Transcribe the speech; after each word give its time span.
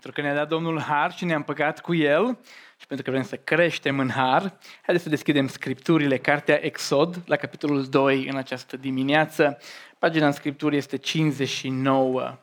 Pentru 0.00 0.14
că 0.14 0.26
ne-a 0.26 0.34
dat 0.34 0.48
Domnul 0.48 0.80
har 0.80 1.12
și 1.12 1.24
ne-am 1.24 1.42
păcat 1.42 1.80
cu 1.80 1.94
El 1.94 2.38
și 2.80 2.86
pentru 2.86 3.04
că 3.04 3.10
vrem 3.10 3.22
să 3.22 3.36
creștem 3.36 3.98
în 3.98 4.10
har, 4.10 4.58
haideți 4.82 5.04
să 5.04 5.08
deschidem 5.08 5.48
Scripturile, 5.48 6.18
Cartea 6.18 6.64
Exod, 6.64 7.22
la 7.26 7.36
capitolul 7.36 7.86
2 7.86 8.28
în 8.28 8.36
această 8.36 8.76
dimineață. 8.76 9.58
Pagina 9.98 10.26
în 10.26 10.32
Scripturi 10.32 10.76
este 10.76 10.96
59. 10.96 12.38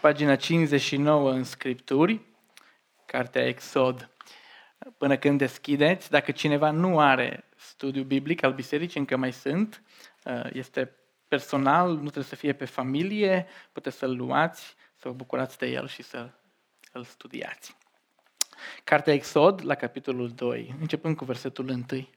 Pagina 0.00 0.36
59 0.36 1.32
în 1.32 1.44
Scripturi, 1.44 2.20
Cartea 3.06 3.46
Exod. 3.46 4.10
Până 4.98 5.16
când 5.16 5.38
deschideți, 5.38 6.10
dacă 6.10 6.32
cineva 6.32 6.70
nu 6.70 6.98
are 6.98 7.44
studiu 7.56 8.02
biblic 8.02 8.42
al 8.42 8.52
bisericii, 8.52 9.00
încă 9.00 9.16
mai 9.16 9.32
sunt, 9.32 9.82
este 10.52 10.96
personal, 11.28 11.88
nu 11.88 12.00
trebuie 12.00 12.24
să 12.24 12.36
fie 12.36 12.52
pe 12.52 12.64
familie, 12.64 13.46
puteți 13.72 13.96
să-l 13.96 14.16
luați, 14.16 14.76
să 15.02 15.08
vă 15.08 15.14
bucurați 15.14 15.58
de 15.58 15.66
el 15.66 15.88
și 15.88 16.02
să 16.02 16.30
îl 16.92 17.04
studiați. 17.04 17.76
Cartea 18.84 19.12
Exod, 19.12 19.64
la 19.64 19.74
capitolul 19.74 20.30
2, 20.30 20.74
începând 20.80 21.16
cu 21.16 21.24
versetul 21.24 21.68
1. 21.68 22.08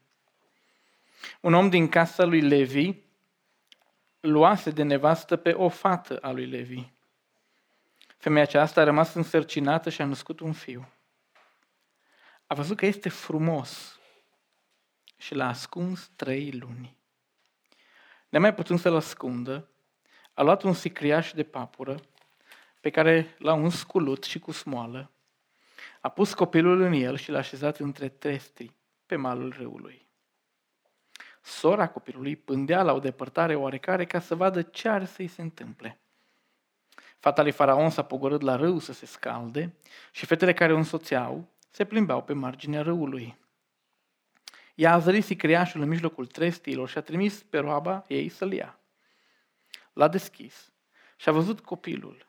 Un 1.40 1.54
om 1.54 1.68
din 1.68 1.88
casa 1.88 2.24
lui 2.24 2.40
Levi 2.40 2.94
luase 4.20 4.70
de 4.70 4.82
nevastă 4.82 5.36
pe 5.36 5.52
o 5.52 5.68
fată 5.68 6.18
a 6.18 6.30
lui 6.30 6.46
Levi. 6.46 6.88
Femeia 8.16 8.44
aceasta 8.44 8.80
a 8.80 8.84
rămas 8.84 9.14
însărcinată 9.14 9.90
și 9.90 10.02
a 10.02 10.04
născut 10.04 10.40
un 10.40 10.52
fiu. 10.52 10.88
A 12.46 12.54
văzut 12.54 12.76
că 12.76 12.86
este 12.86 13.08
frumos 13.08 14.00
și 15.16 15.34
l-a 15.34 15.48
ascuns 15.48 16.10
trei 16.16 16.52
luni. 16.52 16.96
Nemai 18.28 18.54
putând 18.54 18.78
să-l 18.78 18.96
ascundă, 18.96 19.68
a 20.34 20.42
luat 20.42 20.62
un 20.62 20.72
sicriaș 20.72 21.32
de 21.32 21.42
papură 21.42 22.00
pe 22.86 22.92
care 22.92 23.34
l-a 23.38 23.52
uns 23.52 23.82
cu 23.82 23.98
lut 23.98 24.24
și 24.24 24.38
cu 24.38 24.52
smoală, 24.52 25.10
a 26.00 26.08
pus 26.08 26.34
copilul 26.34 26.80
în 26.80 26.92
el 26.92 27.16
și 27.16 27.30
l-a 27.30 27.38
așezat 27.38 27.78
între 27.78 28.08
testi 28.08 28.72
pe 29.06 29.16
malul 29.16 29.54
râului. 29.58 30.06
Sora 31.42 31.88
copilului 31.88 32.36
pândea 32.36 32.82
la 32.82 32.92
o 32.92 32.98
depărtare 32.98 33.54
oarecare 33.54 34.04
ca 34.04 34.20
să 34.20 34.34
vadă 34.34 34.62
ce 34.62 34.88
are 34.88 35.04
să-i 35.04 35.26
se 35.26 35.42
întâmple. 35.42 36.00
Fata 37.18 37.42
lui 37.42 37.52
Faraon 37.52 37.90
s-a 37.90 38.02
pogorât 38.02 38.40
la 38.40 38.56
râu 38.56 38.78
să 38.78 38.92
se 38.92 39.06
scalde 39.06 39.74
și 40.12 40.26
fetele 40.26 40.52
care 40.52 40.72
o 40.72 40.76
însoțeau 40.76 41.48
se 41.70 41.84
plimbeau 41.84 42.22
pe 42.22 42.32
marginea 42.32 42.82
râului. 42.82 43.38
Ea 44.74 44.92
a 44.92 44.98
zărit 44.98 45.24
sicriașul 45.24 45.80
în 45.80 45.88
mijlocul 45.88 46.26
trestiilor 46.26 46.88
și 46.88 46.98
a 46.98 47.02
trimis 47.02 47.42
pe 47.42 47.58
roaba 47.58 48.04
ei 48.08 48.28
să-l 48.28 48.52
ia. 48.52 48.78
L-a 49.92 50.08
deschis 50.08 50.72
și 51.16 51.28
a 51.28 51.32
văzut 51.32 51.60
copilul. 51.60 52.26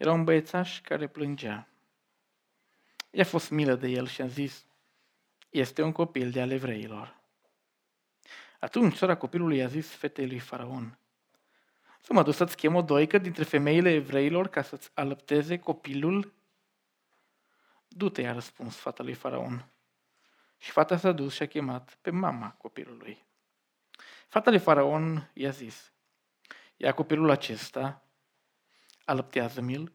Era 0.00 0.12
un 0.12 0.24
băiețaș 0.24 0.80
care 0.80 1.06
plângea. 1.06 1.68
I-a 3.10 3.24
fost 3.24 3.50
milă 3.50 3.74
de 3.74 3.88
el 3.88 4.06
și 4.06 4.22
a 4.22 4.26
zis, 4.26 4.66
este 5.50 5.82
un 5.82 5.92
copil 5.92 6.30
de 6.30 6.40
ale 6.40 6.54
evreilor. 6.54 7.20
Atunci 8.60 8.96
sora 8.96 9.16
copilului 9.16 9.56
i-a 9.56 9.66
zis 9.66 9.94
fetei 9.94 10.26
lui 10.26 10.38
Faraon, 10.38 10.98
să 12.00 12.12
mă 12.12 12.22
duc 12.22 12.34
să-ți 12.34 12.56
chem 12.56 12.74
o 12.74 12.82
doică 12.82 13.18
dintre 13.18 13.44
femeile 13.44 13.90
evreilor 13.90 14.48
ca 14.48 14.62
să-ți 14.62 14.90
alăpteze 14.94 15.58
copilul? 15.58 16.34
Du-te, 17.88 18.20
i-a 18.20 18.32
răspuns 18.32 18.76
fata 18.76 19.02
lui 19.02 19.14
Faraon. 19.14 19.68
Și 20.58 20.70
fata 20.70 20.96
s-a 20.96 21.12
dus 21.12 21.34
și 21.34 21.42
a 21.42 21.46
chemat 21.46 21.98
pe 22.00 22.10
mama 22.10 22.50
copilului. 22.50 23.24
Fata 24.28 24.50
lui 24.50 24.58
Faraon 24.58 25.30
i-a 25.34 25.50
zis, 25.50 25.92
ia 26.76 26.94
copilul 26.94 27.30
acesta, 27.30 28.04
alăptează-mi-l 29.04 29.92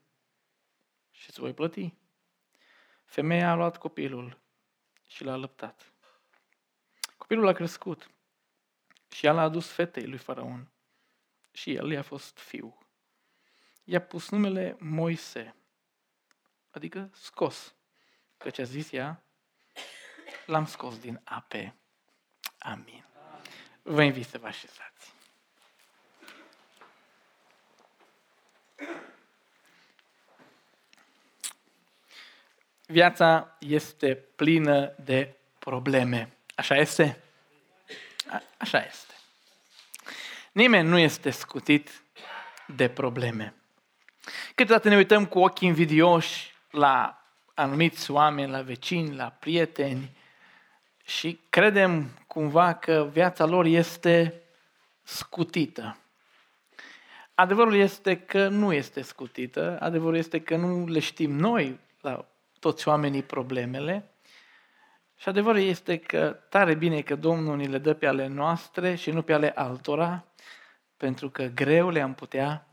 și 1.11 1.30
îți 1.30 1.39
voi 1.39 1.53
plăti. 1.53 1.94
Femeia 3.06 3.52
a 3.52 3.56
luat 3.56 3.78
copilul 3.78 4.39
și 5.08 5.23
l-a 5.23 5.31
alăptat. 5.31 5.94
Copilul 7.17 7.48
a 7.48 7.54
crescut 7.54 8.10
și 9.11 9.26
ea 9.26 9.32
l-a 9.32 9.42
adus 9.42 9.71
fetei 9.71 10.08
lui 10.08 10.17
Faraon 10.17 10.71
și 11.52 11.73
el 11.73 11.92
i-a 11.92 12.02
fost 12.02 12.39
fiu. 12.39 12.77
I-a 13.83 14.02
pus 14.02 14.30
numele 14.30 14.76
Moise, 14.80 15.55
adică 16.70 17.10
scos, 17.14 17.76
căci 18.37 18.60
a 18.60 18.64
zis 18.64 18.92
ea, 18.92 19.23
l-am 20.45 20.66
scos 20.66 20.99
din 20.99 21.22
ape. 21.23 21.76
Amin. 22.60 23.05
Vă 23.82 24.04
invit 24.04 24.26
să 24.26 24.37
vă 24.37 24.48
așezați. 24.48 25.14
Viața 32.88 33.56
este 33.60 34.16
plină 34.36 34.94
de 35.04 35.36
probleme. 35.60 36.38
Așa 36.56 36.76
este? 36.76 37.22
A- 38.30 38.44
așa 38.58 38.86
este. 38.86 39.14
Nimeni 40.52 40.88
nu 40.88 40.98
este 40.98 41.30
scutit 41.30 42.02
de 42.68 42.90
probleme. 42.90 43.54
Câteodată 44.56 44.90
ne 44.90 44.96
uităm 44.96 45.26
cu 45.26 45.40
ochii 45.40 45.68
invidioși 45.68 46.54
la 46.72 47.26
anumiți 47.54 48.12
oameni, 48.12 48.52
la 48.52 48.62
vecini, 48.62 49.16
la 49.16 49.30
prieteni 49.40 50.17
și 51.06 51.40
credem 51.50 52.10
cumva 52.28 52.73
că 52.73 53.10
viața 53.12 53.46
lor 53.46 53.66
este 53.66 54.42
scutită. 55.04 55.98
Adevărul 57.34 57.76
este 57.76 58.20
că 58.20 58.48
nu 58.48 58.73
este 58.73 59.02
scutită, 59.02 59.78
adevărul 59.80 60.16
este 60.16 60.42
că 60.42 60.56
nu 60.56 60.88
le 60.88 61.00
știm 61.00 61.32
noi 61.32 61.80
la 62.02 62.26
toți 62.65 62.87
oamenii 62.87 63.23
problemele. 63.23 64.11
Și 65.15 65.30
adevărul 65.30 65.59
este 65.59 65.98
că 65.98 66.39
tare 66.49 66.73
bine 66.73 67.02
că 67.02 67.15
Domnul 67.15 67.58
ni 67.58 67.67
le 67.67 67.77
dă 67.77 67.93
pe 67.93 68.05
ale 68.05 68.27
noastre 68.27 68.95
și 68.95 69.11
nu 69.11 69.21
pe 69.21 69.33
ale 69.33 69.52
altora, 69.55 70.26
pentru 70.98 71.30
că 71.30 71.43
greu 71.43 71.89
le-am 71.89 72.14
putea 72.14 72.67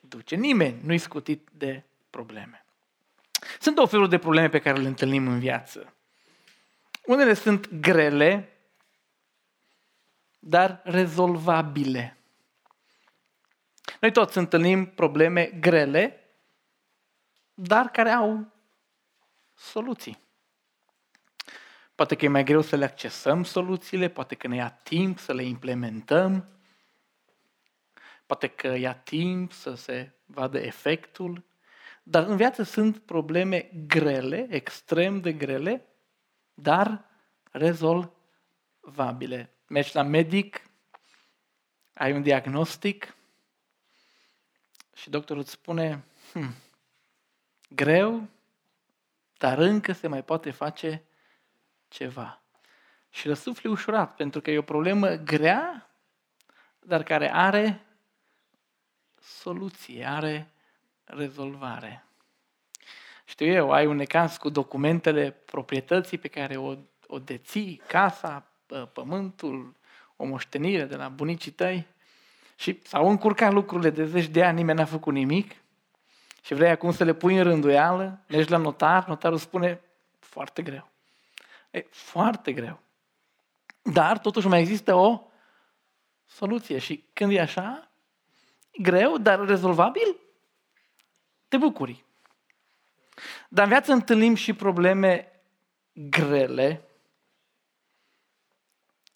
duce. 0.00 0.34
Nimeni 0.34 0.80
nu-i 0.84 0.98
scutit 0.98 1.48
de 1.52 1.84
probleme. 2.10 2.64
Sunt 3.60 3.78
o 3.78 3.86
feluri 3.86 4.08
de 4.08 4.18
probleme 4.18 4.48
pe 4.48 4.58
care 4.58 4.78
le 4.78 4.88
întâlnim 4.88 5.28
în 5.28 5.38
viață. 5.38 5.94
Unele 7.04 7.34
sunt 7.34 7.74
grele, 7.74 8.58
dar 10.38 10.80
rezolvabile. 10.84 12.16
Noi 14.00 14.12
toți 14.12 14.38
întâlnim 14.38 14.86
probleme 14.86 15.44
grele, 15.44 16.20
dar 17.54 17.86
care 17.86 18.10
au 18.10 18.56
soluții. 19.58 20.18
Poate 21.94 22.16
că 22.16 22.24
e 22.24 22.28
mai 22.28 22.44
greu 22.44 22.60
să 22.60 22.76
le 22.76 22.84
accesăm 22.84 23.44
soluțiile, 23.44 24.08
poate 24.08 24.34
că 24.34 24.46
ne 24.46 24.56
ia 24.56 24.70
timp 24.70 25.18
să 25.18 25.32
le 25.32 25.42
implementăm, 25.42 26.48
poate 28.26 28.46
că 28.46 28.66
ia 28.66 28.94
timp 28.94 29.52
să 29.52 29.74
se 29.74 30.12
vadă 30.26 30.58
efectul, 30.58 31.44
dar 32.02 32.26
în 32.26 32.36
viață 32.36 32.62
sunt 32.62 32.98
probleme 32.98 33.70
grele, 33.86 34.46
extrem 34.50 35.20
de 35.20 35.32
grele, 35.32 35.86
dar 36.54 37.04
rezolvabile. 37.50 39.52
Mergi 39.66 39.94
la 39.94 40.02
medic, 40.02 40.70
ai 41.92 42.12
un 42.12 42.22
diagnostic 42.22 43.16
și 44.94 45.10
doctorul 45.10 45.42
îți 45.42 45.50
spune, 45.50 46.04
hm, 46.32 46.54
greu, 47.68 48.28
dar 49.38 49.58
încă 49.58 49.92
se 49.92 50.06
mai 50.08 50.22
poate 50.22 50.50
face 50.50 51.02
ceva. 51.88 52.42
Și 53.10 53.28
răsufli 53.28 53.70
ușurat, 53.70 54.14
pentru 54.14 54.40
că 54.40 54.50
e 54.50 54.58
o 54.58 54.62
problemă 54.62 55.08
grea, 55.08 55.90
dar 56.78 57.02
care 57.02 57.34
are 57.34 57.86
soluție, 59.20 60.04
are 60.04 60.50
rezolvare. 61.04 62.04
Știu 63.24 63.46
eu, 63.46 63.72
ai 63.72 63.86
un 63.86 63.96
necaz 63.96 64.36
cu 64.36 64.48
documentele 64.48 65.30
proprietății 65.30 66.18
pe 66.18 66.28
care 66.28 66.56
o, 66.56 66.74
o 67.06 67.18
deții, 67.18 67.82
casa, 67.86 68.46
pământul, 68.92 69.76
o 70.16 70.24
moștenire 70.24 70.84
de 70.84 70.96
la 70.96 71.08
bunicii 71.08 71.50
tăi 71.50 71.86
și 72.56 72.78
s-au 72.82 73.08
încurcat 73.08 73.52
lucrurile 73.52 73.90
de 73.90 74.04
zeci 74.04 74.26
de 74.26 74.44
ani, 74.44 74.56
nimeni 74.56 74.78
n-a 74.78 74.84
făcut 74.84 75.12
nimic 75.12 75.54
și 76.48 76.54
vrei 76.54 76.70
acum 76.70 76.92
să 76.92 77.04
le 77.04 77.14
pui 77.14 77.36
în 77.36 77.42
rânduială, 77.42 78.20
mergi 78.28 78.50
la 78.50 78.56
notar, 78.56 79.06
notarul 79.06 79.38
spune 79.38 79.80
foarte 80.18 80.62
greu. 80.62 80.88
E 81.70 81.86
foarte 81.90 82.52
greu. 82.52 82.80
Dar 83.82 84.18
totuși 84.18 84.46
mai 84.46 84.60
există 84.60 84.94
o 84.94 85.22
soluție 86.26 86.78
și 86.78 87.04
când 87.12 87.32
e 87.32 87.40
așa, 87.40 87.90
greu, 88.78 89.18
dar 89.18 89.44
rezolvabil, 89.44 90.16
te 91.48 91.56
bucuri. 91.56 92.04
Dar 93.48 93.64
în 93.64 93.70
viață 93.70 93.92
întâlnim 93.92 94.34
și 94.34 94.52
probleme 94.52 95.42
grele, 95.92 96.88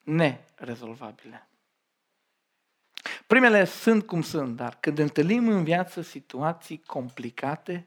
nerezolvabile. 0.02 1.46
Primele 3.26 3.64
sunt 3.64 4.06
cum 4.06 4.22
sunt, 4.22 4.56
dar 4.56 4.76
când 4.80 4.98
întâlnim 4.98 5.48
în 5.48 5.64
viață 5.64 6.00
situații 6.00 6.82
complicate, 6.86 7.86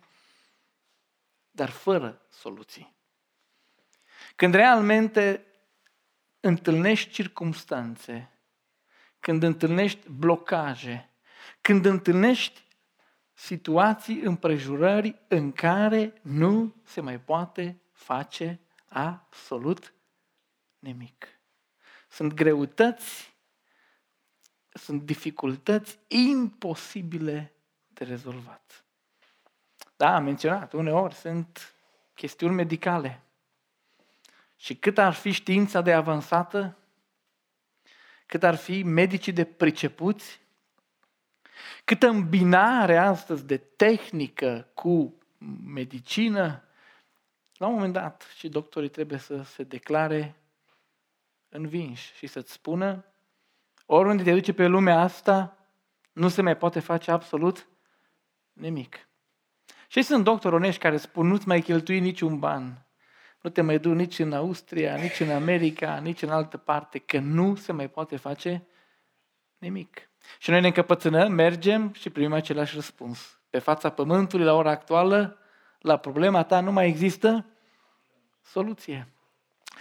dar 1.51 1.69
fără 1.69 2.21
soluții. 2.29 2.95
Când 4.35 4.53
realmente 4.53 5.45
întâlnești 6.39 7.11
circumstanțe, 7.11 8.29
când 9.19 9.43
întâlnești 9.43 10.09
blocaje, 10.09 11.09
când 11.61 11.85
întâlnești 11.85 12.63
situații, 13.33 14.19
împrejurări 14.19 15.21
în 15.27 15.51
care 15.51 16.13
nu 16.21 16.75
se 16.83 17.01
mai 17.01 17.19
poate 17.19 17.81
face 17.91 18.59
absolut 18.85 19.93
nimic. 20.79 21.27
Sunt 22.09 22.33
greutăți, 22.33 23.34
sunt 24.75 25.01
dificultăți 25.01 25.99
imposibile 26.07 27.53
de 27.87 28.03
rezolvat. 28.03 28.85
Da, 29.95 30.15
am 30.15 30.23
menționat, 30.23 30.73
uneori 30.73 31.13
sunt 31.13 31.75
chestiuni 32.13 32.53
medicale. 32.53 33.21
Și 34.55 34.75
cât 34.75 34.97
ar 34.97 35.13
fi 35.13 35.31
știința 35.31 35.81
de 35.81 35.93
avansată, 35.93 36.77
cât 38.25 38.43
ar 38.43 38.55
fi 38.55 38.83
medicii 38.83 39.31
de 39.33 39.45
pricepuți, 39.45 40.39
câtă 41.83 42.07
îmbinare 42.07 42.97
astăzi 42.97 43.45
de 43.45 43.57
tehnică 43.57 44.67
cu 44.73 45.17
medicină, 45.63 46.63
la 47.57 47.67
un 47.67 47.73
moment 47.73 47.93
dat 47.93 48.27
și 48.37 48.49
doctorii 48.49 48.89
trebuie 48.89 49.19
să 49.19 49.41
se 49.41 49.63
declare 49.63 50.35
învinși 51.49 52.13
și 52.13 52.27
să-ți 52.27 52.51
spună 52.51 53.05
oriunde 53.85 54.23
te 54.23 54.33
duce 54.33 54.53
pe 54.53 54.65
lumea 54.65 54.99
asta, 54.99 55.57
nu 56.11 56.27
se 56.27 56.41
mai 56.41 56.57
poate 56.57 56.79
face 56.79 57.11
absolut 57.11 57.67
nimic. 58.53 59.07
Și 59.87 60.01
sunt 60.01 60.23
doctori 60.23 60.55
onești 60.55 60.81
care 60.81 60.97
spun, 60.97 61.27
nu-ți 61.27 61.47
mai 61.47 61.61
cheltui 61.61 61.99
niciun 61.99 62.39
ban, 62.39 62.85
nu 63.41 63.49
te 63.49 63.61
mai 63.61 63.79
du 63.79 63.93
nici 63.93 64.19
în 64.19 64.33
Austria, 64.33 64.95
nici 64.95 65.19
în 65.19 65.29
America, 65.31 65.97
nici 65.97 66.21
în 66.21 66.29
altă 66.29 66.57
parte, 66.57 66.99
că 66.99 67.19
nu 67.19 67.55
se 67.55 67.71
mai 67.71 67.89
poate 67.89 68.17
face 68.17 68.67
nimic. 69.57 70.09
Și 70.39 70.49
noi 70.49 70.61
ne 70.61 70.67
încăpățânăm, 70.67 71.31
mergem 71.31 71.93
și 71.93 72.09
primim 72.09 72.33
același 72.33 72.75
răspuns. 72.75 73.39
Pe 73.49 73.59
fața 73.59 73.89
pământului, 73.89 74.45
la 74.45 74.53
ora 74.53 74.69
actuală, 74.69 75.37
la 75.79 75.97
problema 75.97 76.43
ta 76.43 76.59
nu 76.59 76.71
mai 76.71 76.87
există 76.87 77.45
soluție. 78.41 79.07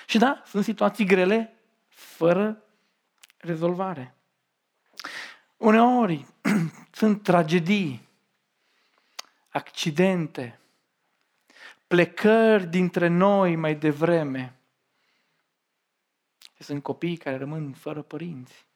Și 0.06 0.18
da, 0.18 0.42
sunt 0.46 0.64
situații 0.64 1.04
grele, 1.04 1.58
fără 1.88 2.62
rezolvare. 3.44 4.14
Uneori 5.56 6.26
sunt 6.92 7.22
tragedii, 7.22 8.08
accidente, 9.48 10.60
plecări 11.86 12.66
dintre 12.66 13.06
noi 13.06 13.56
mai 13.56 13.74
devreme. 13.74 14.58
Și 16.56 16.62
sunt 16.62 16.82
copii 16.82 17.16
care 17.16 17.36
rămân 17.36 17.72
fără 17.72 18.02
părinți. 18.02 18.66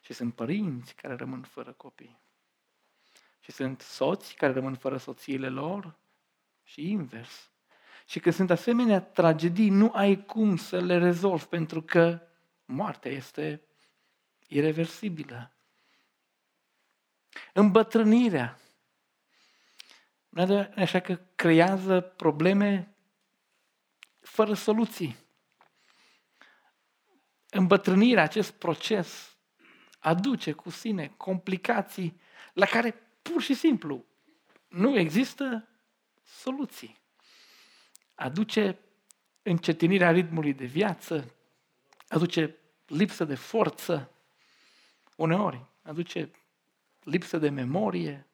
Și 0.00 0.12
sunt 0.12 0.34
părinți 0.34 0.94
care 0.94 1.14
rămân 1.14 1.42
fără 1.42 1.72
copii. 1.72 2.20
Și 3.40 3.52
sunt 3.52 3.80
soți 3.80 4.34
care 4.34 4.52
rămân 4.52 4.74
fără 4.74 4.96
soțiile 4.96 5.48
lor 5.48 5.94
și 6.62 6.90
invers. 6.90 7.50
Și 8.06 8.20
când 8.20 8.34
sunt 8.34 8.50
asemenea 8.50 9.00
tragedii, 9.00 9.68
nu 9.68 9.90
ai 9.94 10.24
cum 10.24 10.56
să 10.56 10.80
le 10.80 10.98
rezolvi, 10.98 11.44
pentru 11.44 11.82
că 11.82 12.20
moartea 12.72 13.10
este 13.10 13.62
irreversibilă. 14.48 15.52
Îmbătrânirea. 17.52 18.58
Așa 20.76 21.00
că 21.00 21.20
creează 21.34 22.00
probleme 22.00 22.96
fără 24.20 24.54
soluții. 24.54 25.16
Îmbătrânirea, 27.50 28.22
acest 28.22 28.52
proces, 28.52 29.36
aduce 29.98 30.52
cu 30.52 30.70
sine 30.70 31.14
complicații 31.16 32.20
la 32.52 32.66
care 32.66 32.94
pur 33.22 33.42
și 33.42 33.54
simplu 33.54 34.04
nu 34.68 34.98
există 34.98 35.68
soluții. 36.22 37.00
Aduce 38.14 38.78
încetinirea 39.42 40.10
ritmului 40.10 40.52
de 40.54 40.64
viață, 40.64 41.34
aduce 42.08 42.56
lipsă 42.86 43.24
de 43.24 43.34
forță, 43.34 44.10
uneori 45.16 45.64
aduce 45.82 46.30
lipsă 47.02 47.38
de 47.38 47.48
memorie. 47.48 48.26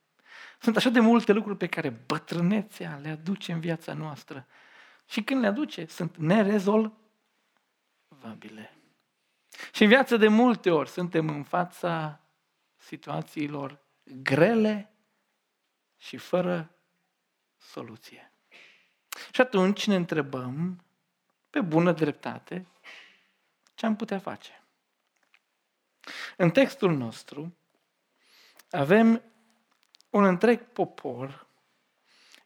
Sunt 0.61 0.77
așa 0.77 0.89
de 0.89 1.01
multe 1.01 1.33
lucruri 1.33 1.59
pe 1.59 1.67
care 1.67 1.89
bătrânețea 1.89 2.99
le 3.03 3.09
aduce 3.09 3.53
în 3.53 3.61
viața 3.61 3.93
noastră. 3.93 4.47
Și 5.07 5.23
când 5.23 5.41
le 5.41 5.47
aduce, 5.47 5.87
sunt 5.87 6.17
nerezolvabile. 6.17 8.73
Și 9.73 9.83
în 9.83 9.89
viață 9.89 10.17
de 10.17 10.29
multe 10.29 10.71
ori 10.71 10.89
suntem 10.89 11.29
în 11.29 11.43
fața 11.43 12.21
situațiilor 12.77 13.81
grele 14.23 14.93
și 15.97 16.17
fără 16.17 16.71
soluție. 17.57 18.33
Și 19.33 19.41
atunci 19.41 19.87
ne 19.87 19.95
întrebăm, 19.95 20.83
pe 21.51 21.61
bună 21.61 21.93
dreptate, 21.93 22.67
ce 23.79 23.87
am 23.87 23.97
putea 23.97 24.19
face. 24.19 24.63
În 26.37 26.51
textul 26.51 26.97
nostru 26.97 27.57
avem 28.71 29.23
un 30.11 30.25
întreg 30.25 30.61
popor 30.61 31.47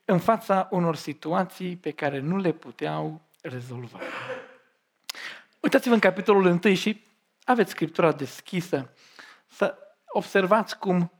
în 0.04 0.18
fața 0.18 0.68
unor 0.70 0.96
situații 0.96 1.76
pe 1.76 1.90
care 1.90 2.18
nu 2.18 2.36
le 2.36 2.52
puteau 2.52 3.20
rezolva. 3.42 3.98
Uitați-vă 5.60 5.94
în 5.94 6.00
capitolul 6.00 6.60
1 6.64 6.74
și 6.74 7.04
aveți 7.44 7.70
scriptura 7.70 8.12
deschisă 8.12 8.92
să 9.46 9.78
observați 10.06 10.78
cum 10.78 11.12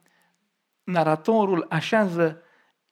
naratorul 0.84 1.66
așează 1.68 2.42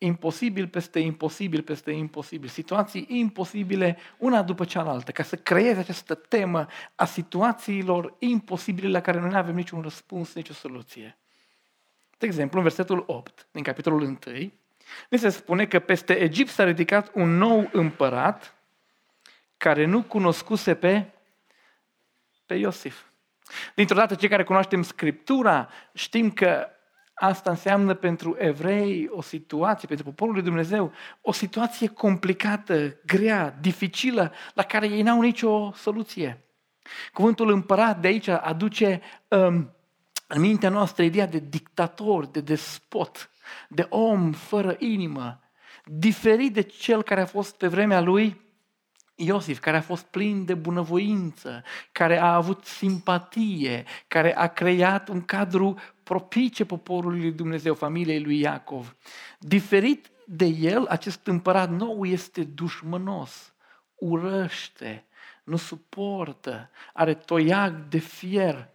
imposibil 0.03 0.69
peste 0.69 0.99
imposibil 0.99 1.63
peste 1.63 1.91
imposibil, 1.91 2.49
situații 2.49 3.07
imposibile 3.09 3.99
una 4.19 4.43
după 4.43 4.65
cealaltă, 4.65 5.11
ca 5.11 5.23
să 5.23 5.37
creeze 5.37 5.79
această 5.79 6.15
temă 6.15 6.67
a 6.95 7.05
situațiilor 7.05 8.15
imposibile 8.19 8.89
la 8.89 9.01
care 9.01 9.21
noi 9.21 9.31
nu 9.31 9.37
avem 9.37 9.55
niciun 9.55 9.81
răspuns, 9.81 10.35
nicio 10.35 10.53
soluție. 10.53 11.19
De 12.19 12.27
exemplu, 12.27 12.59
în 12.59 12.65
versetul 12.65 13.05
8 13.07 13.47
din 13.51 13.63
capitolul 13.63 14.01
1, 14.01 14.19
ne 15.09 15.17
se 15.17 15.29
spune 15.29 15.67
că 15.67 15.79
peste 15.79 16.19
Egipt 16.19 16.51
s-a 16.51 16.65
ridicat 16.65 17.11
un 17.15 17.37
nou 17.37 17.69
împărat 17.73 18.55
care 19.57 19.85
nu 19.85 20.03
cunoscuse 20.03 20.75
pe, 20.75 21.13
pe 22.47 22.55
Iosif. 22.55 23.03
Dintr-o 23.75 23.97
dată, 23.97 24.15
cei 24.15 24.29
care 24.29 24.45
cunoaștem 24.45 24.83
Scriptura, 24.83 25.69
știm 25.95 26.31
că 26.31 26.69
Asta 27.23 27.51
înseamnă 27.51 27.95
pentru 27.95 28.37
evrei 28.39 29.09
o 29.11 29.23
situație, 29.23 29.89
pentru 29.89 30.07
poporul 30.07 30.35
lui 30.35 30.43
Dumnezeu, 30.43 30.93
o 31.21 31.33
situație 31.33 31.87
complicată, 31.89 32.97
grea, 33.07 33.57
dificilă, 33.61 34.33
la 34.55 34.63
care 34.63 34.89
ei 34.89 35.03
n-au 35.03 35.21
nicio 35.21 35.73
soluție. 35.73 36.45
Cuvântul 37.13 37.51
împărat 37.51 38.01
de 38.01 38.07
aici 38.07 38.29
aduce 38.29 39.01
um, 39.29 39.75
în 40.27 40.41
mintea 40.41 40.69
noastră 40.69 41.03
ideea 41.03 41.27
de 41.27 41.43
dictator, 41.49 42.27
de 42.27 42.41
despot, 42.41 43.31
de 43.69 43.87
om 43.89 44.33
fără 44.33 44.77
inimă, 44.79 45.41
diferit 45.85 46.53
de 46.53 46.63
cel 46.63 47.03
care 47.03 47.21
a 47.21 47.27
fost 47.27 47.57
pe 47.57 47.67
vremea 47.67 48.01
lui 48.01 48.41
Iosif, 49.15 49.59
care 49.59 49.77
a 49.77 49.81
fost 49.81 50.05
plin 50.05 50.45
de 50.45 50.55
bunăvoință, 50.55 51.63
care 51.93 52.19
a 52.19 52.35
avut 52.35 52.65
simpatie, 52.65 53.85
care 54.09 54.37
a 54.37 54.47
creat 54.47 55.09
un 55.09 55.23
cadru 55.23 55.79
propice 56.11 56.65
poporului 56.65 57.21
lui 57.21 57.33
Dumnezeu, 57.33 57.75
familiei 57.75 58.23
lui 58.23 58.41
Iacov. 58.41 58.97
Diferit 59.39 60.11
de 60.25 60.45
el, 60.45 60.87
acest 60.87 61.27
împărat 61.27 61.71
nou 61.71 62.05
este 62.05 62.45
dușmănos, 62.45 63.55
urăște, 63.95 65.07
nu 65.45 65.57
suportă, 65.57 66.71
are 66.93 67.15
toiag 67.15 67.89
de 67.89 67.99
fier. 67.99 68.69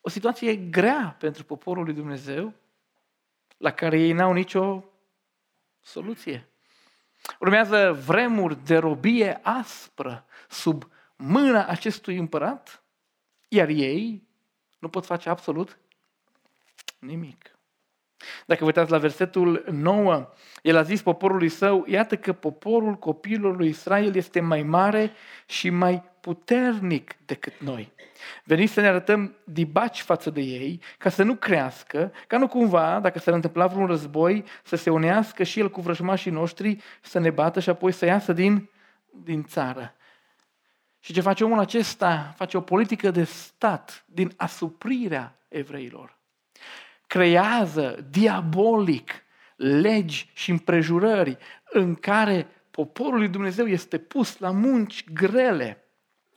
O 0.00 0.08
situație 0.08 0.56
grea 0.56 1.16
pentru 1.18 1.44
poporul 1.44 1.84
lui 1.84 1.94
Dumnezeu, 1.94 2.52
la 3.56 3.70
care 3.72 4.00
ei 4.00 4.12
n-au 4.12 4.32
nicio 4.32 4.84
soluție. 5.80 6.48
Urmează 7.40 7.92
vremuri 8.06 8.64
de 8.64 8.76
robie 8.76 9.40
aspră 9.42 10.24
sub 10.48 10.88
mâna 11.16 11.66
acestui 11.66 12.16
împărat, 12.16 12.82
iar 13.48 13.68
ei 13.68 14.28
nu 14.78 14.88
pot 14.88 15.06
face 15.06 15.28
absolut 15.28 15.78
nimic. 17.06 17.56
Dacă 18.46 18.60
vă 18.60 18.66
uitați 18.66 18.90
la 18.90 18.98
versetul 18.98 19.64
9, 19.70 20.28
el 20.62 20.76
a 20.76 20.82
zis 20.82 21.02
poporului 21.02 21.48
său, 21.48 21.84
iată 21.88 22.16
că 22.16 22.32
poporul 22.32 22.94
copilului 22.94 23.56
lui 23.56 23.68
Israel 23.68 24.14
este 24.14 24.40
mai 24.40 24.62
mare 24.62 25.12
și 25.46 25.70
mai 25.70 26.02
puternic 26.20 27.14
decât 27.26 27.60
noi. 27.60 27.92
Veniți 28.44 28.72
să 28.72 28.80
ne 28.80 28.86
arătăm 28.86 29.36
dibaci 29.44 30.00
față 30.00 30.30
de 30.30 30.40
ei, 30.40 30.80
ca 30.98 31.08
să 31.08 31.22
nu 31.22 31.34
crească, 31.34 32.12
ca 32.26 32.38
nu 32.38 32.48
cumva, 32.48 33.00
dacă 33.00 33.18
s-ar 33.18 33.34
întâmpla 33.34 33.66
vreun 33.66 33.86
război, 33.86 34.44
să 34.64 34.76
se 34.76 34.90
unească 34.90 35.42
și 35.42 35.60
el 35.60 35.70
cu 35.70 35.80
vrăjmașii 35.80 36.30
noștri, 36.30 36.78
să 37.00 37.18
ne 37.18 37.30
bată 37.30 37.60
și 37.60 37.68
apoi 37.68 37.92
să 37.92 38.04
iasă 38.04 38.32
din, 38.32 38.70
din 39.10 39.44
țară. 39.44 39.94
Și 41.00 41.12
ce 41.12 41.20
face 41.20 41.44
omul 41.44 41.58
acesta? 41.58 42.32
Face 42.36 42.56
o 42.56 42.60
politică 42.60 43.10
de 43.10 43.24
stat 43.24 44.04
din 44.06 44.32
asuprirea 44.36 45.38
evreilor. 45.48 46.15
Creează 47.16 48.06
diabolic 48.10 49.12
legi 49.56 50.30
și 50.34 50.50
împrejurări 50.50 51.36
în 51.64 51.94
care 51.94 52.46
poporul 52.70 53.18
lui 53.18 53.28
Dumnezeu 53.28 53.66
este 53.66 53.98
pus 53.98 54.38
la 54.38 54.50
munci 54.50 55.04
grele. 55.12 55.84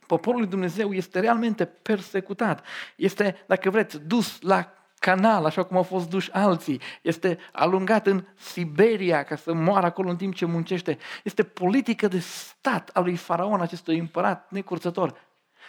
Poporul 0.07 0.39
lui 0.39 0.49
Dumnezeu 0.49 0.93
este 0.93 1.19
realmente 1.19 1.65
persecutat. 1.65 2.65
Este, 2.95 3.43
dacă 3.47 3.69
vreți, 3.69 3.99
dus 4.07 4.41
la 4.41 4.73
canal, 4.99 5.45
așa 5.45 5.63
cum 5.63 5.77
au 5.77 5.83
fost 5.83 6.09
duși 6.09 6.31
alții. 6.31 6.81
Este 7.01 7.37
alungat 7.51 8.07
în 8.07 8.25
Siberia 8.35 9.23
ca 9.23 9.35
să 9.35 9.53
moară 9.53 9.85
acolo 9.85 10.09
în 10.09 10.17
timp 10.17 10.35
ce 10.35 10.45
muncește. 10.45 10.97
Este 11.23 11.43
politică 11.43 12.07
de 12.07 12.19
stat 12.19 12.89
a 12.93 12.99
lui 12.99 13.15
Faraon, 13.15 13.61
acestui 13.61 13.97
împărat 13.97 14.51
necurțător. 14.51 15.13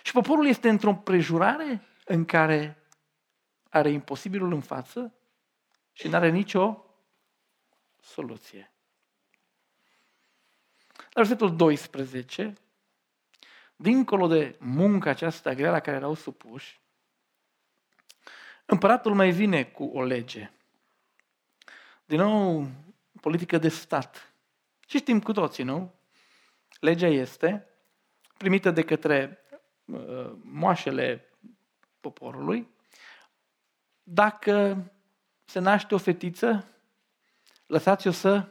Și 0.02 0.12
poporul 0.12 0.47
este 0.47 0.69
într-o 0.69 0.95
prejurare 0.95 1.83
în 2.05 2.25
care 2.25 2.79
are 3.70 3.90
imposibilul 3.90 4.52
în 4.52 4.60
față 4.60 5.14
și 5.92 6.08
nu 6.08 6.16
are 6.16 6.28
nicio 6.28 6.84
soluție. 8.00 8.72
La 11.12 11.22
versetul 11.22 11.56
12, 11.56 12.54
dincolo 13.76 14.26
de 14.26 14.56
munca 14.58 15.10
aceasta 15.10 15.54
grea 15.54 15.70
la 15.70 15.80
care 15.80 15.96
erau 15.96 16.14
supuși, 16.14 16.80
împăratul 18.64 19.14
mai 19.14 19.30
vine 19.30 19.64
cu 19.64 19.84
o 19.84 20.02
lege. 20.02 20.50
Din 22.04 22.18
nou, 22.18 22.68
politică 23.20 23.58
de 23.58 23.68
stat. 23.68 24.32
Și 24.86 24.98
știm 24.98 25.20
cu 25.20 25.32
toții, 25.32 25.64
nu? 25.64 25.94
Legea 26.80 27.06
este 27.06 27.68
primită 28.36 28.70
de 28.70 28.84
către 28.84 29.38
uh, 29.84 30.32
moașele 30.42 31.24
poporului. 32.00 32.68
Dacă 34.12 34.85
se 35.45 35.59
naște 35.59 35.95
o 35.95 35.99
fetiță, 35.99 36.69
lăsați-o 37.67 38.11
să 38.11 38.49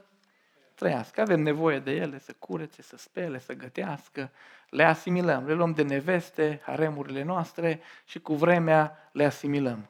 trăiască. 0.75 1.21
Avem 1.21 1.41
nevoie 1.41 1.79
de 1.79 1.91
ele 1.91 2.19
să 2.19 2.33
curețe, 2.33 2.81
să 2.81 2.97
spele, 2.97 3.39
să 3.39 3.53
gătească, 3.53 4.31
le 4.69 4.83
asimilăm, 4.83 5.45
le 5.45 5.53
luăm 5.53 5.73
de 5.73 5.81
neveste, 5.81 6.61
haremurile 6.63 7.23
noastre 7.23 7.81
și 8.05 8.19
cu 8.19 8.35
vremea 8.35 9.09
le 9.11 9.25
asimilăm. 9.25 9.89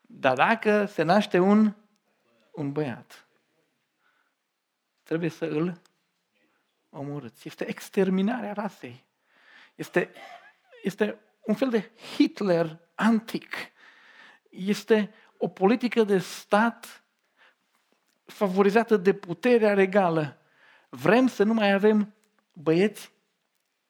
Dar 0.00 0.34
dacă 0.34 0.84
se 0.84 1.02
naște 1.02 1.38
un, 1.38 1.74
un 2.50 2.72
băiat, 2.72 3.26
trebuie 5.02 5.30
să 5.30 5.44
îl 5.44 5.80
omorâți. 6.90 7.48
Este 7.48 7.68
exterminarea 7.68 8.52
rasei. 8.52 9.04
Este, 9.74 10.10
este 10.82 11.18
un 11.40 11.54
fel 11.54 11.70
de 11.70 11.90
Hitler 12.14 12.80
antic. 12.94 13.72
Este 14.56 15.10
o 15.38 15.48
politică 15.48 16.04
de 16.04 16.18
stat 16.18 17.04
favorizată 18.24 18.96
de 18.96 19.12
puterea 19.12 19.74
regală. 19.74 20.38
Vrem 20.88 21.26
să 21.26 21.42
nu 21.42 21.54
mai 21.54 21.72
avem 21.72 22.14
băieți 22.52 23.12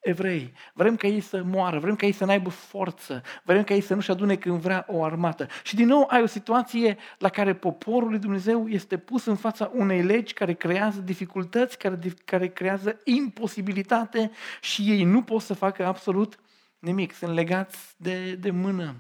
evrei. 0.05 0.53
Vrem 0.73 0.97
ca 0.97 1.07
ei 1.07 1.21
să 1.21 1.43
moară, 1.43 1.79
vrem 1.79 1.97
ca 1.97 2.07
ei 2.07 2.13
să 2.13 2.25
n-aibă 2.25 2.51
forță, 2.51 3.23
vrem 3.43 3.65
ca 3.65 3.75
ei 3.75 3.81
să 3.81 3.95
nu-și 3.95 4.11
adune 4.11 4.37
când 4.37 4.61
vrea 4.61 4.85
o 4.89 5.05
armată. 5.05 5.47
Și 5.63 5.75
din 5.75 5.87
nou 5.87 6.07
ai 6.11 6.23
o 6.23 6.27
situație 6.27 6.97
la 7.19 7.29
care 7.29 7.55
poporul 7.55 8.09
lui 8.09 8.19
Dumnezeu 8.19 8.69
este 8.69 8.99
pus 8.99 9.25
în 9.25 9.37
fața 9.37 9.71
unei 9.75 10.03
legi 10.03 10.33
care 10.33 10.53
creează 10.53 11.01
dificultăți, 11.01 11.79
care, 11.79 11.99
care 12.25 12.49
creează 12.49 13.01
imposibilitate 13.05 14.31
și 14.61 14.83
ei 14.83 15.05
nu 15.05 15.23
pot 15.23 15.41
să 15.41 15.55
facă 15.55 15.87
absolut 15.87 16.39
nimic. 16.79 17.13
Sunt 17.13 17.35
legați 17.35 17.95
de, 17.97 18.35
de 18.35 18.51
mână. 18.51 18.95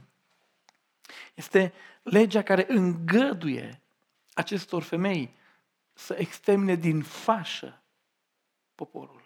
Este 1.34 1.72
legea 2.02 2.42
care 2.42 2.64
îngăduie 2.68 3.80
acestor 4.34 4.82
femei 4.82 5.36
să 5.92 6.14
extermine 6.18 6.74
din 6.74 7.02
fașă 7.02 7.82
poporul. 8.74 9.24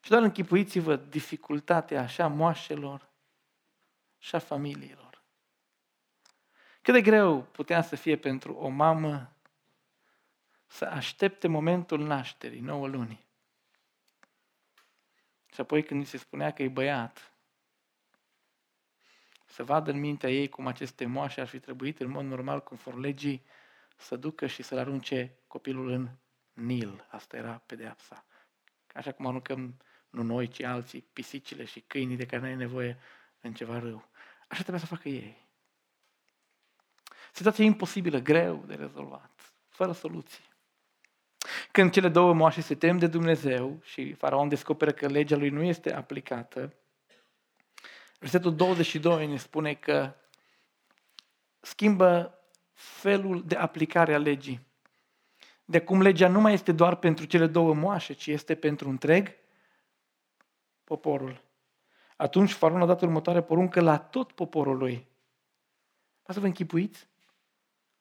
Și 0.00 0.10
doar 0.10 0.22
închipuiți-vă 0.22 0.96
dificultatea 0.96 2.02
așa 2.02 2.26
moașelor 2.26 3.08
și 4.18 4.34
a 4.34 4.38
familiilor. 4.38 5.22
Cât 6.82 6.94
de 6.94 7.02
greu 7.02 7.42
putea 7.42 7.82
să 7.82 7.96
fie 7.96 8.16
pentru 8.16 8.54
o 8.54 8.68
mamă 8.68 9.32
să 10.66 10.84
aștepte 10.84 11.48
momentul 11.48 12.00
nașterii, 12.06 12.60
9 12.60 12.86
luni. 12.86 13.26
Și 15.54 15.60
apoi 15.60 15.82
când 15.82 16.00
îi 16.00 16.06
se 16.06 16.16
spunea 16.16 16.52
că 16.52 16.62
e 16.62 16.68
băiat, 16.68 17.32
să 19.48 19.64
vadă 19.64 19.90
în 19.90 19.98
mintea 19.98 20.30
ei 20.30 20.48
cum 20.48 20.66
aceste 20.66 21.06
moașe 21.06 21.40
ar 21.40 21.46
fi 21.46 21.58
trebuit 21.58 22.00
în 22.00 22.10
mod 22.10 22.24
normal, 22.24 22.62
conform 22.62 23.00
legii, 23.00 23.44
să 23.96 24.16
ducă 24.16 24.46
și 24.46 24.62
să-l 24.62 24.78
arunce 24.78 25.38
copilul 25.46 25.88
în 25.90 26.08
Nil. 26.52 27.06
Asta 27.10 27.36
era 27.36 27.62
pedeapsa. 27.66 28.24
Așa 28.94 29.12
cum 29.12 29.26
aruncăm 29.26 29.76
nu 30.10 30.22
noi, 30.22 30.48
ci 30.48 30.62
alții, 30.62 31.00
pisicile 31.12 31.64
și 31.64 31.80
câinii 31.80 32.16
de 32.16 32.26
care 32.26 32.42
nu 32.42 32.48
ai 32.48 32.56
nevoie 32.56 32.98
în 33.40 33.52
ceva 33.52 33.78
rău. 33.78 34.08
Așa 34.48 34.60
trebuia 34.60 34.78
să 34.78 34.86
facă 34.86 35.08
ei. 35.08 35.46
Situația 37.32 37.64
imposibilă, 37.64 38.18
greu 38.18 38.64
de 38.66 38.74
rezolvat, 38.74 39.54
fără 39.68 39.92
soluții. 39.92 40.44
Când 41.70 41.92
cele 41.92 42.08
două 42.08 42.34
moașe 42.34 42.60
se 42.60 42.74
tem 42.74 42.98
de 42.98 43.06
Dumnezeu 43.06 43.80
și 43.82 44.12
faraon 44.12 44.48
descoperă 44.48 44.92
că 44.92 45.06
legea 45.06 45.36
lui 45.36 45.48
nu 45.48 45.62
este 45.62 45.94
aplicată, 45.94 46.74
Versetul 48.18 48.56
22 48.56 49.26
ne 49.26 49.36
spune 49.36 49.74
că 49.74 50.14
schimbă 51.60 52.38
felul 52.72 53.44
de 53.46 53.56
aplicare 53.56 54.14
a 54.14 54.18
legii. 54.18 54.66
De 55.64 55.76
acum 55.76 56.00
legea 56.00 56.28
nu 56.28 56.40
mai 56.40 56.52
este 56.52 56.72
doar 56.72 56.96
pentru 56.96 57.24
cele 57.24 57.46
două 57.46 57.74
moașe, 57.74 58.12
ci 58.12 58.26
este 58.26 58.54
pentru 58.54 58.88
întreg 58.88 59.34
poporul. 60.84 61.42
Atunci 62.16 62.52
faraon 62.52 62.82
a 62.82 62.86
dat 62.86 63.02
următoarea 63.02 63.42
poruncă 63.42 63.80
la 63.80 63.98
tot 63.98 64.32
poporul 64.32 64.76
lui. 64.76 65.06
să 66.28 66.40
vă 66.40 66.46
închipuiți? 66.46 67.08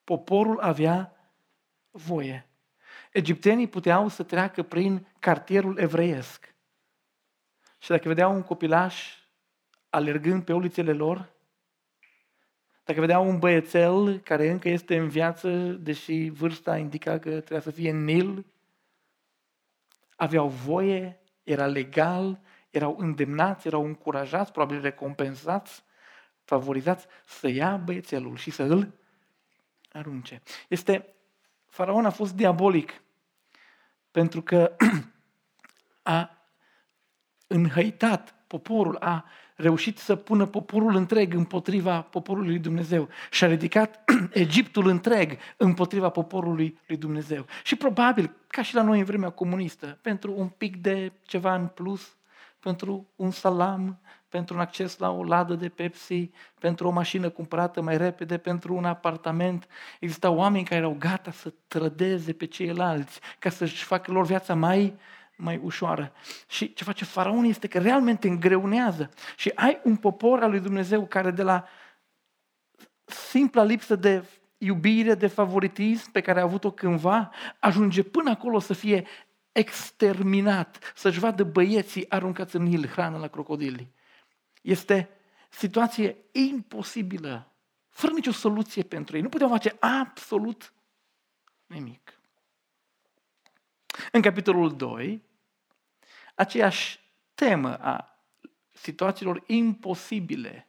Poporul 0.04 0.60
avea 0.60 1.16
voie. 1.92 2.48
Egiptenii 3.12 3.68
puteau 3.68 4.08
să 4.08 4.24
treacă 4.24 4.64
prin 4.64 5.08
cartierul 5.20 5.78
evreiesc. 5.78 6.56
Și 7.78 7.90
dacă 7.90 8.08
vedeau 8.08 8.34
un 8.34 8.44
copilaș 8.44 9.18
alergând 9.90 10.44
pe 10.44 10.54
ulițele 10.54 10.94
lor, 10.94 11.36
dacă 12.84 13.00
vedeau 13.00 13.28
un 13.28 13.40
băiețel 13.40 14.20
care 14.20 14.50
încă 14.50 14.70
este 14.70 14.98
în 14.98 15.10
viață, 15.10 15.50
deși 15.60 16.30
vârsta 16.30 16.78
indica 16.78 17.20
că 17.20 17.30
trebuia 17.30 17.60
să 17.60 17.72
fie 17.72 17.92
nil, 17.92 18.46
aveau 20.16 20.48
voie, 20.48 21.20
era 21.44 21.66
legal, 21.66 22.40
erau 22.70 22.96
îndemnați, 23.00 23.68
erau 23.68 23.86
încurajați, 23.86 24.52
probabil 24.52 24.82
recompensați, 24.82 25.84
favorizați 26.44 27.06
să 27.26 27.48
ia 27.48 27.78
băiețelul 27.78 28.36
și 28.36 28.52
să 28.52 28.64
îl 28.64 28.94
arunce. 29.92 30.42
Este, 30.68 31.16
faraon 31.66 32.06
a 32.06 32.10
fost 32.10 32.34
diabolic 32.36 33.02
pentru 34.12 34.42
că 34.42 34.76
a 36.04 36.38
înhăitat 37.48 38.36
poporul, 38.48 38.96
a 38.96 39.26
reușit 39.58 39.98
să 39.98 40.16
pună 40.16 40.46
poporul 40.46 40.96
întreg 40.96 41.34
împotriva 41.34 42.02
poporului 42.02 42.50
lui 42.50 42.60
Dumnezeu 42.60 43.08
și 43.32 43.44
a 43.44 43.48
ridicat 43.48 44.04
Egiptul 44.34 44.88
întreg 44.88 45.38
împotriva 45.58 46.10
poporului 46.10 46.80
lui 46.88 46.98
Dumnezeu. 46.98 47.46
Și 47.64 47.76
probabil, 47.76 48.36
ca 48.48 48.62
și 48.62 48.76
la 48.76 48.82
noi 48.82 49.00
în 49.00 49.06
vremea 49.06 49.30
comunistă, 49.30 49.98
pentru 50.02 50.34
un 50.38 50.48
pic 50.48 50.78
de 50.78 51.12
ceva 51.24 51.56
în 51.56 51.68
plus, 51.68 52.16
pentru 52.60 53.08
un 53.16 53.32
salam, 53.32 54.00
pentru 54.30 54.56
un 54.56 54.60
acces 54.60 54.98
la 54.98 55.12
o 55.12 55.24
ladă 55.24 55.54
de 55.56 55.70
Pepsi, 55.70 56.30
pentru 56.60 56.88
o 56.88 56.92
mașină 56.92 57.30
cumpărată 57.30 57.82
mai 57.82 57.98
repede, 57.98 58.38
pentru 58.38 58.76
un 58.76 58.86
apartament. 58.86 59.68
Existau 60.00 60.36
oameni 60.36 60.66
care 60.66 60.80
erau 60.80 60.96
gata 61.00 61.32
să 61.32 61.54
trădeze 61.68 62.34
pe 62.34 62.46
ceilalți 62.46 63.20
ca 63.40 63.50
să-și 63.50 63.84
facă 63.84 64.12
lor 64.12 64.26
viața 64.26 64.56
mai 64.56 64.98
mai 65.38 65.60
ușoară. 65.64 66.14
Și 66.48 66.74
ce 66.74 66.84
face 66.84 67.06
faraon 67.06 67.44
este 67.44 67.68
că 67.68 67.80
realmente 67.80 68.28
îngreunează. 68.28 69.10
Și 69.36 69.52
ai 69.56 69.80
un 69.84 69.96
popor 69.96 70.44
al 70.44 70.50
lui 70.50 70.60
Dumnezeu 70.60 71.06
care 71.06 71.32
de 71.32 71.44
la 71.44 71.68
simpla 73.06 73.64
lipsă 73.64 73.96
de 73.96 74.26
iubire, 74.58 75.16
de 75.16 75.28
favoritism 75.28 76.12
pe 76.12 76.22
care 76.22 76.40
a 76.40 76.44
avut-o 76.44 76.72
cândva, 76.72 77.32
ajunge 77.60 78.04
până 78.04 78.30
acolo 78.30 78.60
să 78.60 78.74
fie 78.74 79.08
exterminat, 79.52 80.94
să-și 80.96 81.20
vadă 81.20 81.44
băieții 81.44 82.10
aruncați 82.10 82.56
în 82.56 82.64
Nil 82.64 82.88
hrană 82.88 83.18
la 83.18 83.28
crocodili. 83.28 83.92
Este 84.62 85.10
situație 85.50 86.18
imposibilă, 86.32 87.52
fără 87.90 88.14
nicio 88.14 88.32
soluție 88.32 88.84
pentru 88.84 89.16
ei. 89.16 89.22
Nu 89.22 89.30
puteau 89.30 89.50
face 89.50 89.76
absolut 89.80 90.74
nimic. 91.66 92.20
În 94.12 94.22
capitolul 94.22 94.76
2, 94.76 95.24
aceeași 96.38 97.00
temă 97.36 97.78
a 97.78 98.22
situațiilor 98.74 99.44
imposibile, 99.46 100.68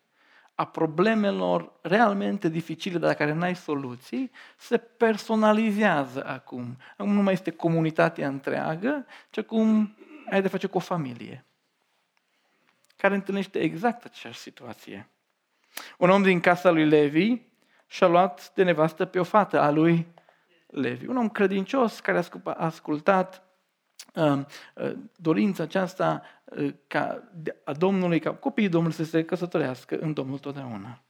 a 0.55 0.65
problemelor 0.65 1.73
realmente 1.83 2.49
dificile, 2.49 2.99
dar 2.99 3.15
care 3.15 3.33
n-ai 3.33 3.57
soluții, 3.57 4.31
se 4.57 4.77
personalizează 4.77 6.27
acum. 6.27 6.77
Acum 6.93 7.13
nu 7.13 7.23
mai 7.23 7.33
este 7.33 7.51
comunitatea 7.51 8.29
întreagă, 8.29 9.07
ci 9.31 9.39
acum 9.39 9.97
ai 10.31 10.43
de 10.43 10.49
face 10.49 10.67
cu 10.67 10.77
o 10.77 10.81
familie 10.81 11.43
care 12.99 13.15
întâlnește 13.15 13.59
exact 13.59 14.05
aceeași 14.05 14.39
situație. 14.39 15.09
Un 15.99 16.11
om 16.11 16.23
din 16.23 16.41
casa 16.41 16.71
lui 16.71 16.87
Levi 16.87 17.37
și-a 17.87 18.07
luat 18.07 18.53
de 18.55 18.63
nevastă 18.63 19.05
pe 19.05 19.19
o 19.19 19.25
fată 19.25 19.61
a 19.61 19.71
lui 19.71 20.07
Levi. 20.67 21.07
Un 21.07 21.17
om 21.17 21.29
credincios 21.29 22.01
care 22.01 22.25
a 22.45 22.53
ascultat 22.53 23.35
uh, 23.35 23.41
uh, 23.43 23.48
dorința 25.17 25.63
aceasta 25.63 26.23
uh, 26.45 26.75
ca, 26.87 27.23
a 27.65 27.73
Domnului, 27.73 28.21
ca 28.21 28.35
copiii 28.35 28.69
Domnului 28.69 28.97
să 28.97 29.05
se 29.05 29.25
căsătorească 29.25 29.99
în 29.99 30.13
Domnul 30.13 30.39
totdeauna. 30.39 31.03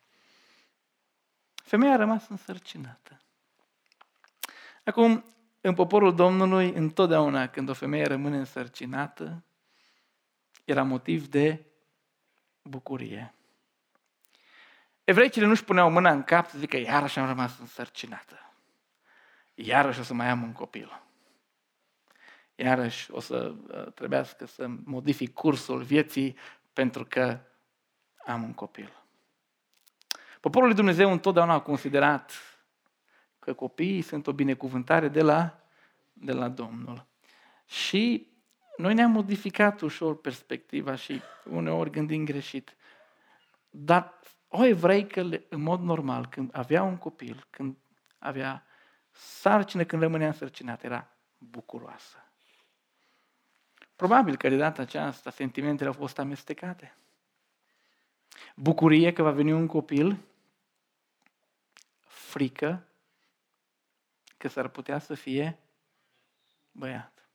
Femeia 1.54 1.92
a 1.92 1.96
rămas 1.96 2.28
însărcinată. 2.28 3.20
Acum, 4.84 5.24
în 5.60 5.74
poporul 5.74 6.14
Domnului, 6.14 6.72
întotdeauna 6.72 7.48
când 7.48 7.68
o 7.68 7.72
femeie 7.72 8.06
rămâne 8.06 8.38
însărcinată, 8.38 9.42
era 10.64 10.82
motiv 10.82 11.26
de 11.26 11.64
bucurie. 12.62 13.34
Evreicile 15.04 15.46
nu-și 15.46 15.64
puneau 15.64 15.90
mâna 15.90 16.10
în 16.10 16.22
cap 16.22 16.48
să 16.48 16.58
zică, 16.58 16.76
iarăși 16.76 17.18
am 17.18 17.26
rămas 17.26 17.58
însărcinată. 17.58 18.52
Iarăși 19.54 20.00
o 20.00 20.02
să 20.02 20.14
mai 20.14 20.28
am 20.28 20.42
un 20.42 20.52
copil. 20.52 21.02
Iarăși 22.60 23.10
o 23.10 23.20
să 23.20 23.54
uh, 23.68 23.92
trebuiască 23.92 24.46
să 24.46 24.66
modific 24.84 25.32
cursul 25.32 25.82
vieții 25.82 26.36
pentru 26.72 27.04
că 27.04 27.40
am 28.26 28.42
un 28.42 28.52
copil. 28.52 28.92
Poporul 30.40 30.66
lui 30.66 30.76
Dumnezeu 30.76 31.12
întotdeauna 31.12 31.52
a 31.52 31.60
considerat 31.60 32.32
că 33.38 33.52
copiii 33.52 34.02
sunt 34.02 34.26
o 34.26 34.32
binecuvântare 34.32 35.08
de 35.08 35.22
la, 35.22 35.60
de 36.12 36.32
la 36.32 36.48
Domnul. 36.48 37.06
Și 37.66 38.30
noi 38.76 38.94
ne-am 38.94 39.10
modificat 39.10 39.80
ușor 39.80 40.20
perspectiva 40.20 40.94
și 40.94 41.20
uneori 41.50 41.90
gândim 41.90 42.24
greșit. 42.24 42.76
Dar 43.70 44.20
o 44.48 44.64
evreică, 44.64 45.20
în 45.48 45.60
mod 45.60 45.80
normal, 45.80 46.26
când 46.26 46.50
avea 46.52 46.82
un 46.82 46.96
copil, 46.96 47.46
când 47.50 47.76
avea 48.18 48.66
sarcină, 49.10 49.84
când 49.84 50.02
rămânea 50.02 50.26
însărcinat, 50.26 50.84
era 50.84 51.16
bucuroasă. 51.38 52.27
Probabil 53.98 54.36
că 54.36 54.48
de 54.48 54.56
data 54.56 54.82
aceasta 54.82 55.30
sentimentele 55.30 55.88
au 55.88 55.94
fost 55.94 56.18
amestecate. 56.18 56.96
Bucurie 58.56 59.12
că 59.12 59.22
va 59.22 59.30
veni 59.30 59.52
un 59.52 59.66
copil, 59.66 60.18
frică 62.00 62.86
că 64.36 64.48
s-ar 64.48 64.68
putea 64.68 64.98
să 64.98 65.14
fie 65.14 65.58
băiat. 66.72 67.28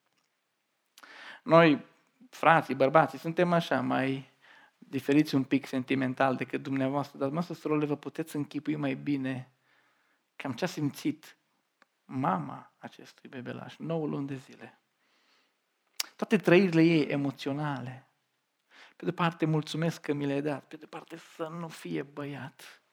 Noi, 1.44 1.86
frații, 2.30 2.76
bărbații, 2.76 3.20
suntem 3.20 3.54
așa, 3.54 3.82
mai 3.82 4.32
diferiți 4.78 5.36
un 5.36 5.44
pic 5.44 5.66
sentimental 5.66 6.36
decât 6.36 6.64
dumneavoastră, 6.64 7.18
dar 7.18 7.28
dumneavoastră, 7.28 7.68
sorole, 7.68 7.86
vă 7.86 7.96
puteți 7.96 8.36
închipui 8.36 8.76
mai 8.76 8.94
bine 8.94 9.52
cam 10.36 10.52
ce 10.54 10.64
a 10.64 10.68
simțit 10.68 11.38
mama 12.06 12.74
acestui 12.78 13.30
bebelaș, 13.30 13.78
9 13.78 14.08
luni 14.08 14.28
de 14.28 14.36
zile. 14.36 14.78
Toate 16.16 16.38
trăirile 16.38 16.82
ei 16.82 17.02
emoționale. 17.02 18.08
Pe 18.96 19.06
de 19.06 19.12
parte, 19.12 19.46
mulțumesc 19.46 20.02
că 20.02 20.14
mi 20.14 20.26
le-ai 20.26 20.42
dat. 20.42 20.68
Pe 20.68 20.76
de 20.76 20.86
parte, 20.86 21.18
să 21.18 21.48
nu 21.48 21.68
fie 21.68 22.02
băiat. 22.02 22.84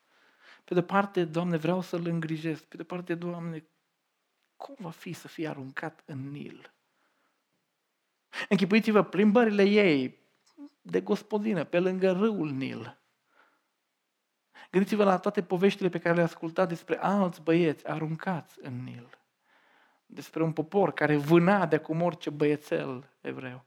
Pe 0.65 0.75
de 0.75 0.83
parte, 0.83 1.25
Doamne, 1.25 1.57
vreau 1.57 1.81
să-l 1.81 2.07
îngrijesc. 2.07 2.65
Pe 2.65 2.77
de 2.77 2.85
parte, 2.85 3.15
Doamne, 3.15 3.65
cum 4.57 4.77
va 4.79 4.91
fi 4.91 5.13
să 5.13 5.29
fie 5.29 5.49
aruncat 5.49 6.03
în 6.07 6.31
Nil? 6.31 6.73
Închipuiți-vă 8.49 9.03
plimbările 9.03 9.65
ei 9.65 10.19
de 10.83 11.01
gospodină, 11.01 11.65
pe 11.65 11.79
lângă 11.79 12.13
râul 12.13 12.51
Nil. 12.51 12.99
Gândiți-vă 14.71 15.05
la 15.05 15.19
toate 15.19 15.43
poveștile 15.43 15.89
pe 15.89 15.99
care 15.99 16.15
le-a 16.15 16.25
ascultat 16.25 16.69
despre 16.69 16.99
alți 16.99 17.43
băieți 17.43 17.87
aruncați 17.87 18.59
în 18.63 18.83
Nil. 18.83 19.20
Despre 20.13 20.43
un 20.43 20.53
popor 20.53 20.93
care 20.93 21.17
vâna 21.17 21.67
de 21.67 21.77
acum 21.77 22.03
orice 22.03 22.31
băiețel 22.31 23.09
evreu. 23.21 23.65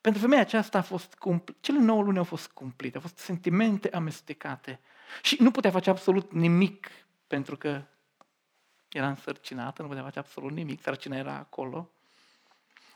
Pentru 0.00 0.20
femeia 0.20 0.40
aceasta 0.40 0.78
a 0.78 0.82
fost 0.82 1.14
cumplit, 1.14 1.56
cele 1.60 1.78
nouă 1.78 2.02
luni 2.02 2.18
au 2.18 2.24
fost 2.24 2.50
cumplite, 2.50 2.96
au 2.96 3.02
fost 3.02 3.18
sentimente 3.18 3.90
amestecate. 3.90 4.80
Și 5.22 5.36
nu 5.40 5.50
putea 5.50 5.70
face 5.70 5.90
absolut 5.90 6.32
nimic 6.32 6.90
pentru 7.26 7.56
că 7.56 7.82
era 8.88 9.08
însărcinată, 9.08 9.82
nu 9.82 9.88
putea 9.88 10.02
face 10.02 10.18
absolut 10.18 10.52
nimic, 10.52 10.82
sarcina 10.82 11.16
era 11.16 11.34
acolo. 11.34 11.90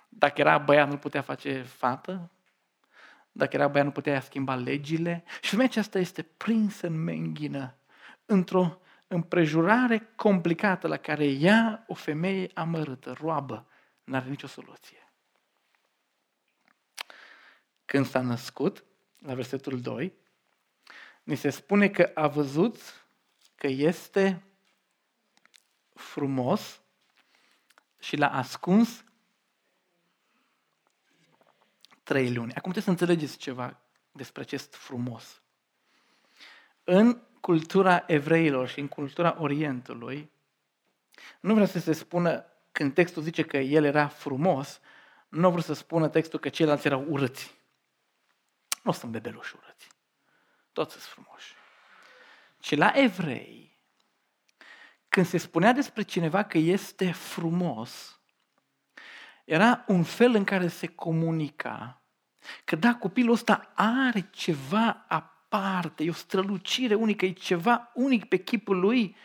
Dacă 0.08 0.40
era 0.40 0.58
băiat, 0.58 0.88
nu 0.88 0.96
putea 0.96 1.22
face 1.22 1.62
fată. 1.62 2.30
Dacă 3.32 3.56
era 3.56 3.68
băiat, 3.68 3.86
nu 3.86 3.92
putea 3.92 4.20
schimba 4.20 4.54
legile. 4.54 5.24
Și 5.40 5.50
femeia 5.50 5.68
aceasta 5.68 5.98
este 5.98 6.22
prinsă 6.22 6.86
în 6.86 7.02
menghină, 7.02 7.74
într-o 8.26 8.80
împrejurare 9.12 10.12
complicată 10.16 10.86
la 10.88 10.96
care 10.96 11.24
ea, 11.24 11.84
o 11.86 11.94
femeie 11.94 12.50
amărâtă, 12.54 13.12
roabă, 13.12 13.66
nu 14.04 14.16
are 14.16 14.28
nicio 14.28 14.46
soluție. 14.46 15.12
Când 17.84 18.06
s-a 18.06 18.20
născut, 18.20 18.84
la 19.18 19.34
versetul 19.34 19.80
2, 19.80 20.14
ni 21.22 21.36
se 21.36 21.50
spune 21.50 21.88
că 21.88 22.10
a 22.14 22.26
văzut 22.26 23.06
că 23.54 23.66
este 23.66 24.42
frumos 25.94 26.80
și 27.98 28.16
l-a 28.16 28.32
ascuns 28.32 29.04
trei 32.02 32.32
luni. 32.32 32.54
Acum 32.54 32.72
trebuie 32.72 32.82
să 32.82 32.90
înțelegeți 32.90 33.36
ceva 33.36 33.80
despre 34.12 34.42
acest 34.42 34.74
frumos. 34.74 35.42
În 36.84 37.22
cultura 37.40 38.04
evreilor 38.06 38.68
și 38.68 38.80
în 38.80 38.88
cultura 38.88 39.36
Orientului, 39.38 40.30
nu 41.40 41.52
vreau 41.52 41.66
să 41.66 41.78
se 41.78 41.92
spună, 41.92 42.44
când 42.72 42.94
textul 42.94 43.22
zice 43.22 43.42
că 43.42 43.56
el 43.56 43.84
era 43.84 44.08
frumos, 44.08 44.80
nu 45.28 45.46
vreau 45.46 45.62
să 45.62 45.72
spună 45.72 46.08
textul 46.08 46.38
că 46.38 46.48
ceilalți 46.48 46.86
erau 46.86 47.04
urâți. 47.08 47.54
Nu 48.82 48.92
sunt 48.92 49.12
bebeluși 49.12 49.54
urâți. 49.56 49.88
Toți 50.72 50.92
sunt 50.92 51.04
frumoși. 51.04 51.54
Și 52.62 52.76
la 52.76 52.92
evrei, 52.94 53.78
când 55.08 55.26
se 55.26 55.38
spunea 55.38 55.72
despre 55.72 56.02
cineva 56.02 56.42
că 56.42 56.58
este 56.58 57.12
frumos, 57.12 58.20
era 59.44 59.84
un 59.86 60.02
fel 60.02 60.34
în 60.34 60.44
care 60.44 60.68
se 60.68 60.86
comunica 60.86 62.00
Că 62.64 62.76
da, 62.76 62.94
copilul 62.94 63.32
ăsta 63.32 63.72
are 63.74 64.28
ceva 64.30 65.04
aparte, 65.50 66.04
e 66.04 66.08
o 66.08 66.12
strălucire 66.12 66.94
unică, 66.94 67.24
e 67.24 67.32
ceva 67.32 67.90
unic 67.94 68.24
pe 68.24 68.36
chipul 68.36 68.78
lui, 68.78 69.16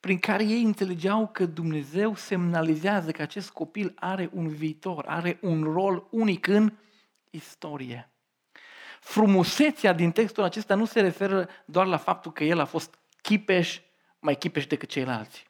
prin 0.00 0.18
care 0.18 0.44
ei 0.44 0.62
înțelegeau 0.62 1.28
că 1.28 1.46
Dumnezeu 1.46 2.14
semnalizează 2.14 3.10
că 3.10 3.22
acest 3.22 3.50
copil 3.50 3.92
are 3.94 4.30
un 4.32 4.48
viitor, 4.48 5.04
are 5.06 5.38
un 5.40 5.62
rol 5.62 6.06
unic 6.10 6.46
în 6.46 6.72
istorie. 7.30 8.10
Frumusețea 9.00 9.92
din 9.92 10.10
textul 10.10 10.42
acesta 10.42 10.74
nu 10.74 10.84
se 10.84 11.00
referă 11.00 11.48
doar 11.64 11.86
la 11.86 11.96
faptul 11.96 12.32
că 12.32 12.44
el 12.44 12.60
a 12.60 12.64
fost 12.64 12.98
chipeș, 13.22 13.80
mai 14.18 14.36
chipeș 14.36 14.66
decât 14.66 14.88
ceilalți. 14.88 15.46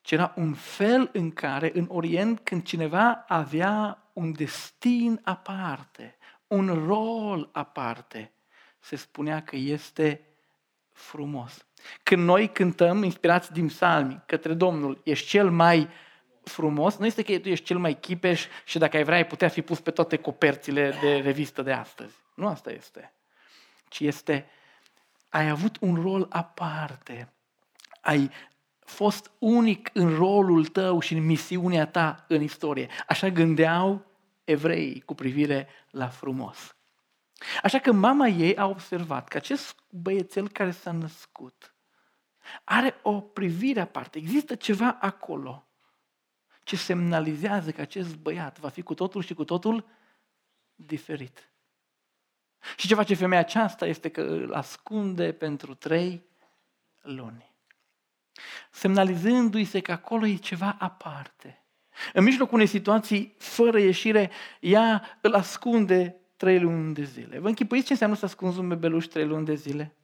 Ci 0.00 0.10
era 0.10 0.32
un 0.36 0.54
fel 0.54 1.10
în 1.12 1.30
care 1.30 1.70
în 1.74 1.86
Orient, 1.88 2.40
când 2.40 2.62
cineva 2.62 3.24
avea 3.28 4.04
un 4.12 4.32
destin 4.32 5.20
aparte, 5.24 6.16
un 6.46 6.84
rol 6.86 7.48
aparte, 7.52 8.32
se 8.80 8.96
spunea 8.96 9.42
că 9.42 9.56
este 9.56 10.20
frumos. 10.92 11.66
Când 12.02 12.24
noi 12.24 12.52
cântăm, 12.52 13.02
inspirați 13.02 13.52
din 13.52 13.66
psalmi, 13.66 14.22
către 14.26 14.54
Domnul, 14.54 15.00
ești 15.04 15.26
cel 15.26 15.50
mai 15.50 15.88
frumos, 16.42 16.96
nu 16.96 17.06
este 17.06 17.22
că 17.22 17.38
tu 17.38 17.48
ești 17.48 17.64
cel 17.64 17.78
mai 17.78 18.00
chipeș 18.00 18.46
și 18.64 18.78
dacă 18.78 18.96
ai 18.96 19.04
vrea 19.04 19.16
ai 19.16 19.26
putea 19.26 19.48
fi 19.48 19.62
pus 19.62 19.80
pe 19.80 19.90
toate 19.90 20.16
coperțile 20.16 20.94
de 21.00 21.16
revistă 21.16 21.62
de 21.62 21.72
astăzi. 21.72 22.14
Nu 22.34 22.46
asta 22.46 22.70
este. 22.70 23.12
Ci 23.88 24.00
este, 24.00 24.46
ai 25.28 25.48
avut 25.48 25.76
un 25.80 25.94
rol 26.02 26.26
aparte. 26.30 27.32
Ai 28.00 28.30
fost 28.78 29.30
unic 29.38 29.90
în 29.92 30.14
rolul 30.14 30.66
tău 30.66 31.00
și 31.00 31.14
în 31.14 31.26
misiunea 31.26 31.86
ta 31.86 32.24
în 32.28 32.42
istorie. 32.42 32.88
Așa 33.08 33.28
gândeau 33.28 34.06
evreii 34.44 35.00
cu 35.00 35.14
privire 35.14 35.68
la 35.90 36.08
frumos. 36.08 36.74
Așa 37.62 37.78
că 37.78 37.92
mama 37.92 38.26
ei 38.26 38.56
a 38.56 38.66
observat 38.66 39.28
că 39.28 39.36
acest 39.36 39.82
băiețel 39.90 40.48
care 40.48 40.70
s-a 40.70 40.92
născut 40.92 41.74
are 42.64 42.94
o 43.02 43.20
privire 43.20 43.80
aparte. 43.80 44.18
Există 44.18 44.54
ceva 44.54 44.96
acolo 45.00 45.70
ce 46.62 46.76
semnalizează 46.76 47.70
că 47.70 47.80
acest 47.80 48.16
băiat 48.16 48.58
va 48.58 48.68
fi 48.68 48.82
cu 48.82 48.94
totul 48.94 49.22
și 49.22 49.34
cu 49.34 49.44
totul 49.44 49.88
diferit. 50.74 51.50
Și 52.76 52.86
ce 52.86 52.94
face 52.94 53.14
femeia 53.14 53.40
aceasta 53.40 53.86
este 53.86 54.08
că 54.08 54.20
îl 54.20 54.54
ascunde 54.54 55.32
pentru 55.32 55.74
trei 55.74 56.24
luni. 57.00 57.54
Semnalizându-i 58.70 59.64
se 59.64 59.80
că 59.80 59.92
acolo 59.92 60.26
e 60.26 60.36
ceva 60.36 60.76
aparte. 60.78 61.64
În 62.12 62.24
mijlocul 62.24 62.54
unei 62.54 62.66
situații 62.66 63.34
fără 63.38 63.78
ieșire, 63.78 64.30
ea 64.60 65.18
îl 65.20 65.34
ascunde 65.34 66.19
trei 66.40 66.60
luni 66.60 66.94
de 66.94 67.02
zile. 67.02 67.38
Vă 67.38 67.48
închipuiți 67.48 67.86
ce 67.86 67.92
înseamnă 67.92 68.16
să 68.16 68.24
ascunzi 68.24 68.58
un 68.58 68.68
bebeluș 68.68 69.04
trei 69.04 69.26
luni 69.26 69.44
de 69.44 69.54
zile? 69.54 69.96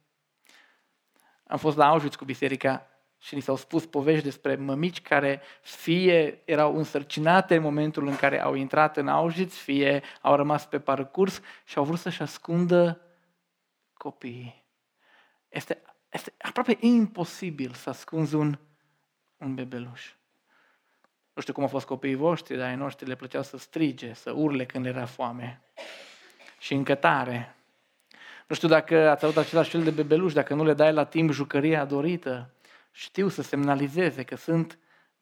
Am 1.47 1.57
fost 1.57 1.77
la 1.77 1.87
Auschwitz 1.87 2.15
cu 2.15 2.25
biserica 2.25 2.87
și 3.19 3.35
ni 3.35 3.41
s-au 3.41 3.55
spus 3.55 3.85
povești 3.85 4.23
despre 4.23 4.55
mămici 4.55 5.01
care 5.01 5.41
fie 5.61 6.41
erau 6.45 6.77
însărcinate 6.77 7.55
în 7.55 7.61
momentul 7.61 8.07
în 8.07 8.15
care 8.15 8.41
au 8.41 8.53
intrat 8.53 8.97
în 8.97 9.07
Auschwitz, 9.07 9.53
fie 9.53 10.03
au 10.21 10.35
rămas 10.35 10.65
pe 10.65 10.79
parcurs 10.79 11.41
și 11.65 11.77
au 11.77 11.83
vrut 11.83 11.99
să-și 11.99 12.21
ascundă 12.21 13.01
copiii. 13.93 14.65
Este, 15.49 15.81
este 16.09 16.33
aproape 16.37 16.77
imposibil 16.79 17.71
să 17.71 17.89
ascunzi 17.89 18.35
un, 18.35 18.59
un 19.37 19.55
bebeluș. 19.55 20.13
Nu 21.33 21.41
știu 21.41 21.53
cum 21.53 21.63
au 21.63 21.69
fost 21.69 21.85
copiii 21.85 22.15
voștri, 22.15 22.57
dar 22.57 22.67
ai 22.67 22.75
noștri 22.75 23.07
le 23.07 23.15
plăceau 23.15 23.43
să 23.43 23.57
strige, 23.57 24.13
să 24.13 24.31
urle 24.31 24.65
când 24.65 24.85
era 24.85 25.05
foame. 25.05 25.61
Și 26.57 26.73
încă 26.73 26.95
tare. 26.95 27.55
Nu 28.47 28.55
știu 28.55 28.67
dacă 28.67 29.09
ați 29.09 29.25
avut 29.25 29.37
același 29.37 29.69
fel 29.69 29.83
de 29.83 29.89
bebeluș, 29.89 30.33
dacă 30.33 30.53
nu 30.53 30.63
le 30.63 30.73
dai 30.73 30.93
la 30.93 31.03
timp 31.03 31.31
jucăria 31.31 31.85
dorită, 31.85 32.49
știu 32.91 33.27
să 33.27 33.41
semnalizeze 33.41 34.23
că 34.23 34.35
sunt 34.35 34.77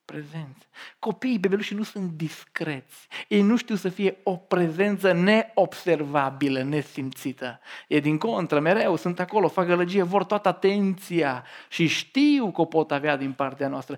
prezenți. 0.05 0.67
Copiii 0.99 1.39
bebelușii 1.39 1.75
nu 1.75 1.83
sunt 1.83 2.11
discreți. 2.11 3.07
Ei 3.27 3.41
nu 3.41 3.55
știu 3.55 3.75
să 3.75 3.89
fie 3.89 4.17
o 4.23 4.35
prezență 4.35 5.11
neobservabilă, 5.11 6.63
nesimțită. 6.63 7.59
E 7.87 7.99
din 7.99 8.17
contră, 8.17 8.59
mereu 8.59 8.95
sunt 8.95 9.19
acolo, 9.19 9.47
fac 9.47 9.65
gălăgie, 9.65 10.03
vor 10.03 10.23
toată 10.23 10.47
atenția 10.47 11.43
și 11.69 11.87
știu 11.87 12.51
că 12.51 12.61
o 12.61 12.65
pot 12.65 12.91
avea 12.91 13.15
din 13.15 13.31
partea 13.31 13.67
noastră. 13.67 13.97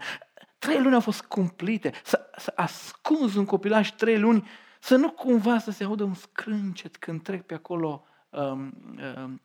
Trei 0.60 0.82
luni 0.82 0.94
au 0.94 1.00
fost 1.00 1.22
cumplite. 1.22 1.92
Să, 2.04 2.30
să 2.36 2.54
ascunzi 2.56 3.38
un 3.38 3.46
copilaș 3.46 3.90
trei 3.90 4.20
luni, 4.20 4.48
să 4.88 4.96
nu 4.96 5.12
cumva 5.12 5.60
să 5.60 5.72
se 5.72 5.84
audă 5.84 6.04
un 6.04 6.14
scrâncet 6.14 6.98
când 6.98 7.22
trec 7.22 7.46
pe 7.46 7.54
acolo 7.54 8.04
um, 8.30 8.74
um, 9.18 9.42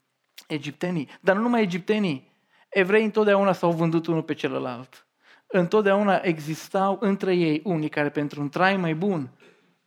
egiptenii. 0.47 1.09
Dar 1.21 1.37
nu 1.37 1.43
numai 1.43 1.63
egiptenii, 1.63 2.31
Evrei 2.69 3.05
întotdeauna 3.05 3.53
s-au 3.53 3.73
vândut 3.73 4.07
unul 4.07 4.23
pe 4.23 4.35
celălalt. 4.35 5.07
Întotdeauna 5.47 6.21
existau 6.23 6.97
între 7.01 7.35
ei 7.35 7.61
unii 7.65 7.89
care 7.89 8.11
pentru 8.11 8.41
un 8.41 8.49
trai 8.49 8.77
mai 8.77 8.95
bun 8.95 9.31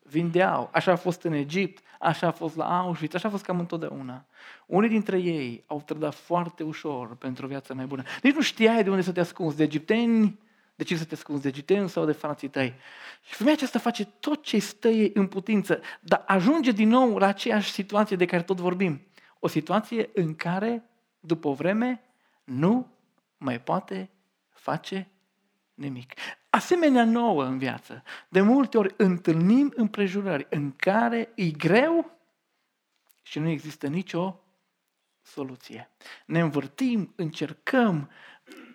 vindeau. 0.04 0.70
Așa 0.74 0.92
a 0.92 0.96
fost 0.96 1.24
în 1.24 1.34
Egipt, 1.34 1.84
așa 2.00 2.28
a 2.28 2.32
fost 2.32 2.56
la 2.56 2.80
Auschwitz, 2.80 3.16
așa 3.16 3.28
a 3.28 3.32
fost 3.32 3.44
cam 3.44 3.60
întotdeauna. 3.60 4.26
Unii 4.66 4.90
dintre 4.90 5.20
ei 5.20 5.64
au 5.68 5.82
trădat 5.86 6.14
foarte 6.14 6.64
ușor 6.64 7.16
pentru 7.16 7.46
o 7.46 7.48
viață 7.48 7.74
mai 7.74 7.86
bună. 7.86 8.04
Nici 8.24 8.36
nu 8.36 8.42
știai 8.42 8.84
de 8.84 8.90
unde 8.90 9.02
să 9.02 9.12
te 9.12 9.20
ascunzi, 9.20 9.58
de 9.58 9.64
egipteni, 9.64 10.40
de 10.76 10.84
ce 10.84 10.98
să 10.98 11.06
te 11.06 11.14
ascunzi, 11.14 11.42
de 11.42 11.48
egipteni 11.48 11.90
sau 11.90 12.06
de 12.06 12.12
frații 12.12 12.48
tăi. 12.50 12.74
Și 13.24 13.34
femeia 13.34 13.56
aceasta 13.56 13.80
face 13.80 14.06
tot 14.06 14.44
ce 14.44 14.60
stă 14.60 14.88
ei 14.88 15.12
în 15.14 15.28
putință, 15.28 15.82
dar 16.00 16.24
ajunge 16.28 16.72
din 16.72 16.90
nou 16.90 17.18
la 17.18 17.28
aceeași 17.28 17.72
situație 17.72 18.16
de 18.16 18.26
care 18.26 18.44
tot 18.44 18.60
vorbim. 18.60 19.02
O 19.40 19.48
situație 19.48 20.10
în 20.14 20.36
care, 20.36 20.90
după 21.20 21.48
o 21.48 21.54
vreme, 21.54 22.04
nu 22.44 22.88
mai 23.38 23.62
poate 23.62 24.10
face 24.50 25.08
nimic. 25.74 26.14
Asemenea 26.50 27.04
nouă 27.04 27.46
în 27.46 27.58
viață, 27.58 28.04
de 28.30 28.42
multe 28.42 28.78
ori 28.78 28.94
întâlnim 28.98 29.74
împrejurări 29.76 30.48
în 30.50 30.76
care 30.76 31.32
e 31.36 31.50
greu 31.50 32.12
și 33.22 33.40
nu 33.40 33.50
există 33.50 33.88
nicio 33.88 34.40
soluție. 35.22 35.90
Ne 36.26 36.40
învârtim, 36.40 37.14
încercăm, 37.16 38.10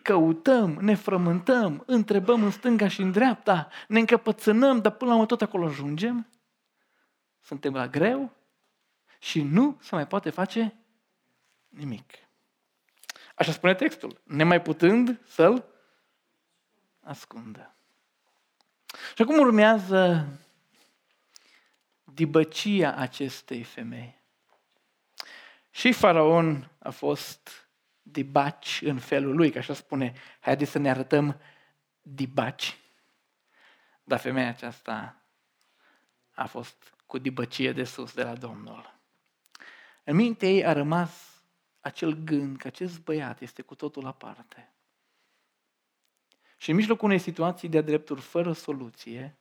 căutăm, 0.03 0.71
ne 0.71 0.95
frământăm, 0.95 1.83
întrebăm 1.87 2.43
în 2.43 2.51
stânga 2.51 2.89
și 2.89 3.01
în 3.01 3.11
dreapta, 3.11 3.69
ne 3.89 3.99
încăpățânăm, 3.99 4.81
dar 4.81 4.93
până 4.93 5.11
la 5.11 5.17
urmă 5.17 5.27
tot 5.27 5.43
acolo 5.43 5.67
ajungem. 5.67 6.27
Suntem 7.41 7.75
la 7.75 7.89
greu 7.89 8.33
și 9.19 9.43
nu 9.43 9.79
se 9.81 9.95
mai 9.95 10.07
poate 10.07 10.31
face 10.31 10.75
nimic. 11.69 12.13
Așa 13.35 13.53
spune 13.53 13.75
textul. 13.75 14.21
Nemai 14.25 14.63
putând 14.63 15.21
să-l 15.27 15.65
ascundă. 17.01 17.75
Și 19.15 19.23
acum 19.23 19.39
urmează 19.39 20.29
dibăcia 22.05 22.95
acestei 22.95 23.63
femei. 23.63 24.19
Și 25.71 25.93
faraon 25.93 26.71
a 26.79 26.91
fost 26.91 27.70
dibaci 28.13 28.81
în 28.85 28.99
felul 28.99 29.37
lui, 29.37 29.51
că 29.51 29.59
așa 29.59 29.75
spune, 29.75 30.13
haideți 30.41 30.71
să 30.71 30.79
ne 30.79 30.91
arătăm 30.91 31.41
dibaci. 32.03 32.79
Dar 34.05 34.19
femeia 34.19 34.49
aceasta 34.49 35.23
a 36.35 36.47
fost 36.47 36.95
cu 37.07 37.19
dibăcie 37.19 37.73
de 37.73 37.85
sus 37.85 38.15
de 38.15 38.23
la 38.23 38.35
Domnul. 38.35 38.99
În 40.05 40.17
mintea 40.17 40.49
ei 40.49 40.67
a 40.67 40.73
rămas 40.73 41.43
acel 41.81 42.13
gând 42.13 42.57
că 42.57 42.67
acest 42.67 43.05
băiat 43.05 43.41
este 43.41 43.63
cu 43.63 43.75
totul 43.75 44.07
aparte. 44.07 44.73
Și 46.57 46.71
în 46.71 46.77
mijlocul 46.77 47.07
unei 47.09 47.19
situații 47.19 47.69
de-a 47.69 47.81
drepturi 47.81 48.21
fără 48.21 48.53
soluție, 48.53 49.35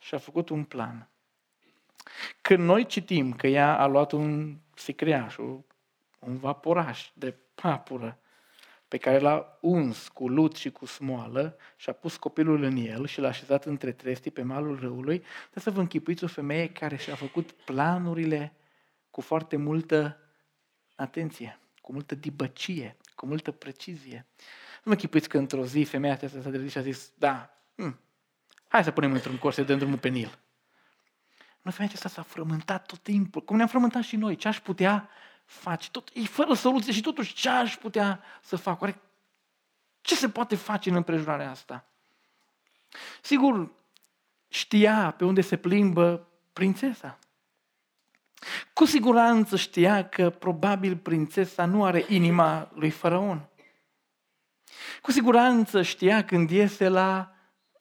și-a 0.00 0.18
făcut 0.18 0.48
un 0.48 0.64
plan. 0.64 1.08
Când 2.40 2.64
noi 2.64 2.86
citim 2.86 3.32
că 3.32 3.46
ea 3.46 3.78
a 3.78 3.86
luat 3.86 4.12
un 4.12 4.58
sicriaș, 4.74 5.36
un 6.18 6.36
vaporaș 6.38 7.10
de 7.14 7.34
papură, 7.60 8.18
pe 8.88 8.96
care 8.96 9.18
l-a 9.18 9.58
uns 9.60 10.08
cu 10.08 10.28
lut 10.28 10.56
și 10.56 10.70
cu 10.70 10.86
smoală 10.86 11.56
și 11.76 11.88
a 11.88 11.92
pus 11.92 12.16
copilul 12.16 12.62
în 12.62 12.76
el 12.76 13.06
și 13.06 13.20
l-a 13.20 13.28
așezat 13.28 13.64
între 13.64 13.92
trestii 13.92 14.30
pe 14.30 14.42
malul 14.42 14.78
râului, 14.78 15.18
trebuie 15.18 15.62
să 15.62 15.70
vă 15.70 15.80
închipuiți 15.80 16.24
o 16.24 16.26
femeie 16.26 16.68
care 16.68 16.96
și-a 16.96 17.14
făcut 17.14 17.52
planurile 17.52 18.52
cu 19.10 19.20
foarte 19.20 19.56
multă 19.56 20.18
atenție, 20.96 21.58
cu 21.80 21.92
multă 21.92 22.14
dibăcie, 22.14 22.96
cu 23.14 23.26
multă 23.26 23.50
precizie. 23.50 24.26
Nu 24.84 24.90
mă 24.90 24.94
chipuiți 24.94 25.28
că 25.28 25.38
într-o 25.38 25.64
zi 25.64 25.82
femeia 25.82 26.12
aceasta 26.12 26.40
s-a 26.40 26.68
și 26.68 26.78
a 26.78 26.80
zis, 26.80 27.12
da, 27.18 27.50
hm, 27.76 28.00
hai 28.68 28.84
să 28.84 28.90
punem 28.90 29.12
într-un 29.12 29.38
cor 29.38 29.52
să 29.52 29.62
dăm 29.62 29.78
drumul 29.78 29.98
pe 29.98 30.08
Nil. 30.08 30.38
Nu, 31.62 31.70
femeia 31.70 31.92
aceasta 31.92 32.08
s-a 32.08 32.22
frământat 32.22 32.86
tot 32.86 32.98
timpul, 32.98 33.44
cum 33.44 33.56
ne-am 33.56 33.68
frământat 33.68 34.02
și 34.02 34.16
noi, 34.16 34.36
ce 34.36 34.48
aș 34.48 34.60
putea 34.60 35.08
face, 35.50 35.90
tot, 35.90 36.10
e 36.12 36.24
fără 36.24 36.54
soluție 36.54 36.92
și 36.92 37.00
totuși 37.00 37.34
ce 37.34 37.48
aș 37.48 37.76
putea 37.76 38.22
să 38.42 38.56
fac? 38.56 38.80
Oare 38.80 39.00
ce 40.00 40.14
se 40.14 40.28
poate 40.28 40.56
face 40.56 40.88
în 40.88 40.94
împrejurarea 40.96 41.50
asta? 41.50 41.84
Sigur, 43.22 43.70
știa 44.48 45.10
pe 45.10 45.24
unde 45.24 45.40
se 45.40 45.56
plimbă 45.56 46.28
prințesa. 46.52 47.18
Cu 48.72 48.84
siguranță 48.84 49.56
știa 49.56 50.08
că 50.08 50.30
probabil 50.30 50.96
prințesa 50.96 51.64
nu 51.64 51.84
are 51.84 52.04
inima 52.08 52.70
lui 52.74 52.90
faraon. 52.90 53.48
Cu 55.02 55.10
siguranță 55.10 55.82
știa 55.82 56.24
când 56.24 56.50
iese 56.50 56.88
la, 56.88 57.34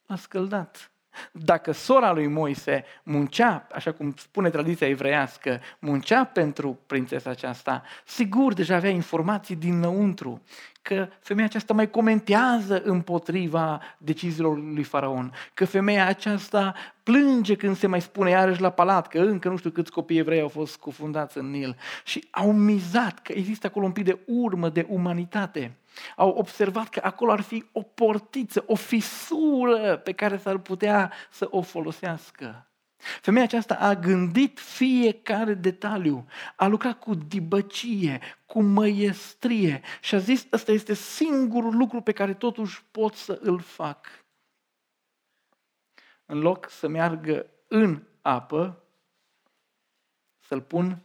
la 0.06 0.16
scăldat. 0.16 0.92
Dacă 1.32 1.72
sora 1.72 2.12
lui 2.12 2.28
Moise 2.28 2.84
muncea, 3.04 3.68
așa 3.74 3.92
cum 3.92 4.14
spune 4.18 4.50
tradiția 4.50 4.88
evreiască, 4.88 5.60
muncea 5.80 6.24
pentru 6.24 6.80
prințesa 6.86 7.30
aceasta, 7.30 7.84
sigur 8.06 8.54
deja 8.54 8.76
avea 8.76 8.90
informații 8.90 9.56
dinăuntru 9.56 10.42
că 10.82 11.08
femeia 11.20 11.48
aceasta 11.48 11.74
mai 11.74 11.90
comentează 11.90 12.82
împotriva 12.84 13.82
deciziilor 13.98 14.58
lui 14.58 14.84
Faraon, 14.84 15.34
că 15.54 15.66
femeia 15.66 16.08
aceasta 16.08 16.74
plânge 17.04 17.56
când 17.56 17.78
se 17.78 17.88
mai 17.88 18.02
spune 18.02 18.30
iarăși 18.30 18.62
la 18.62 18.70
palat 18.70 19.08
că 19.08 19.20
încă 19.20 19.50
nu 19.50 19.58
știu 19.58 19.70
câți 19.70 19.92
copii 19.92 20.18
evrei 20.18 20.42
au 20.42 20.48
fost 20.48 20.78
cufundați 20.78 21.38
în 21.38 21.50
Nil 21.50 21.76
și 22.04 22.28
au 22.32 22.52
mizat 22.52 23.20
că 23.20 23.32
există 23.32 23.68
acolo 23.68 23.86
un 23.86 23.92
pic 23.92 24.06
de 24.06 24.20
urmă 24.26 24.70
de 24.70 24.86
umanitate. 24.90 25.78
Au 26.16 26.30
observat 26.30 26.90
că 26.90 27.00
acolo 27.04 27.32
ar 27.32 27.42
fi 27.42 27.66
o 27.72 27.82
portiță, 27.82 28.64
o 28.68 28.76
fisură 28.76 29.98
pe 29.98 30.12
care 30.12 30.38
s-ar 30.38 30.58
putea 30.58 31.12
să 31.32 31.48
o 31.52 31.62
folosească. 31.62 32.70
Femeia 33.00 33.46
aceasta 33.46 33.76
a 33.76 33.96
gândit 33.96 34.60
fiecare 34.60 35.54
detaliu, 35.54 36.26
a 36.56 36.68
lucrat 36.68 37.00
cu 37.00 37.14
dibăcie, 37.16 38.20
cu 38.46 38.62
măiestrie 38.62 39.82
și 40.02 40.16
a 40.16 40.18
zis, 40.18 40.48
ăsta 40.52 40.72
este 40.72 40.94
singurul 40.94 41.78
lucru 41.78 42.02
pe 42.02 42.12
care 42.12 42.34
totuși 42.34 42.84
pot 42.92 43.16
să 43.16 43.40
îl 43.42 43.60
fac. 43.60 44.08
În 46.26 46.40
loc 46.40 46.70
să 46.70 46.88
meargă 46.88 47.46
în 47.68 48.04
apă, 48.22 48.84
să-l 50.40 50.62
pun 50.62 51.02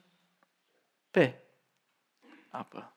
pe 1.11 1.43
apă. 2.49 2.94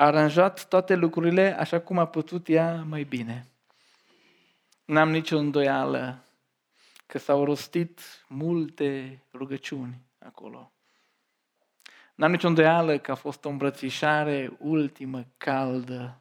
A 0.00 0.04
aranjat 0.04 0.68
toate 0.68 0.94
lucrurile 0.94 1.58
așa 1.58 1.80
cum 1.80 1.98
a 1.98 2.06
putut 2.06 2.48
ea 2.48 2.82
mai 2.82 3.04
bine. 3.04 3.46
N-am 4.84 5.10
nicio 5.10 5.38
îndoială 5.38 6.24
că 7.06 7.18
s-au 7.18 7.44
rostit 7.44 8.00
multe 8.28 9.22
rugăciuni 9.32 10.00
acolo. 10.18 10.72
N-am 12.14 12.30
nicio 12.30 12.48
îndoială 12.48 12.98
că 12.98 13.10
a 13.10 13.14
fost 13.14 13.44
o 13.44 13.48
îmbrățișare 13.48 14.56
ultimă, 14.58 15.24
caldă. 15.36 16.20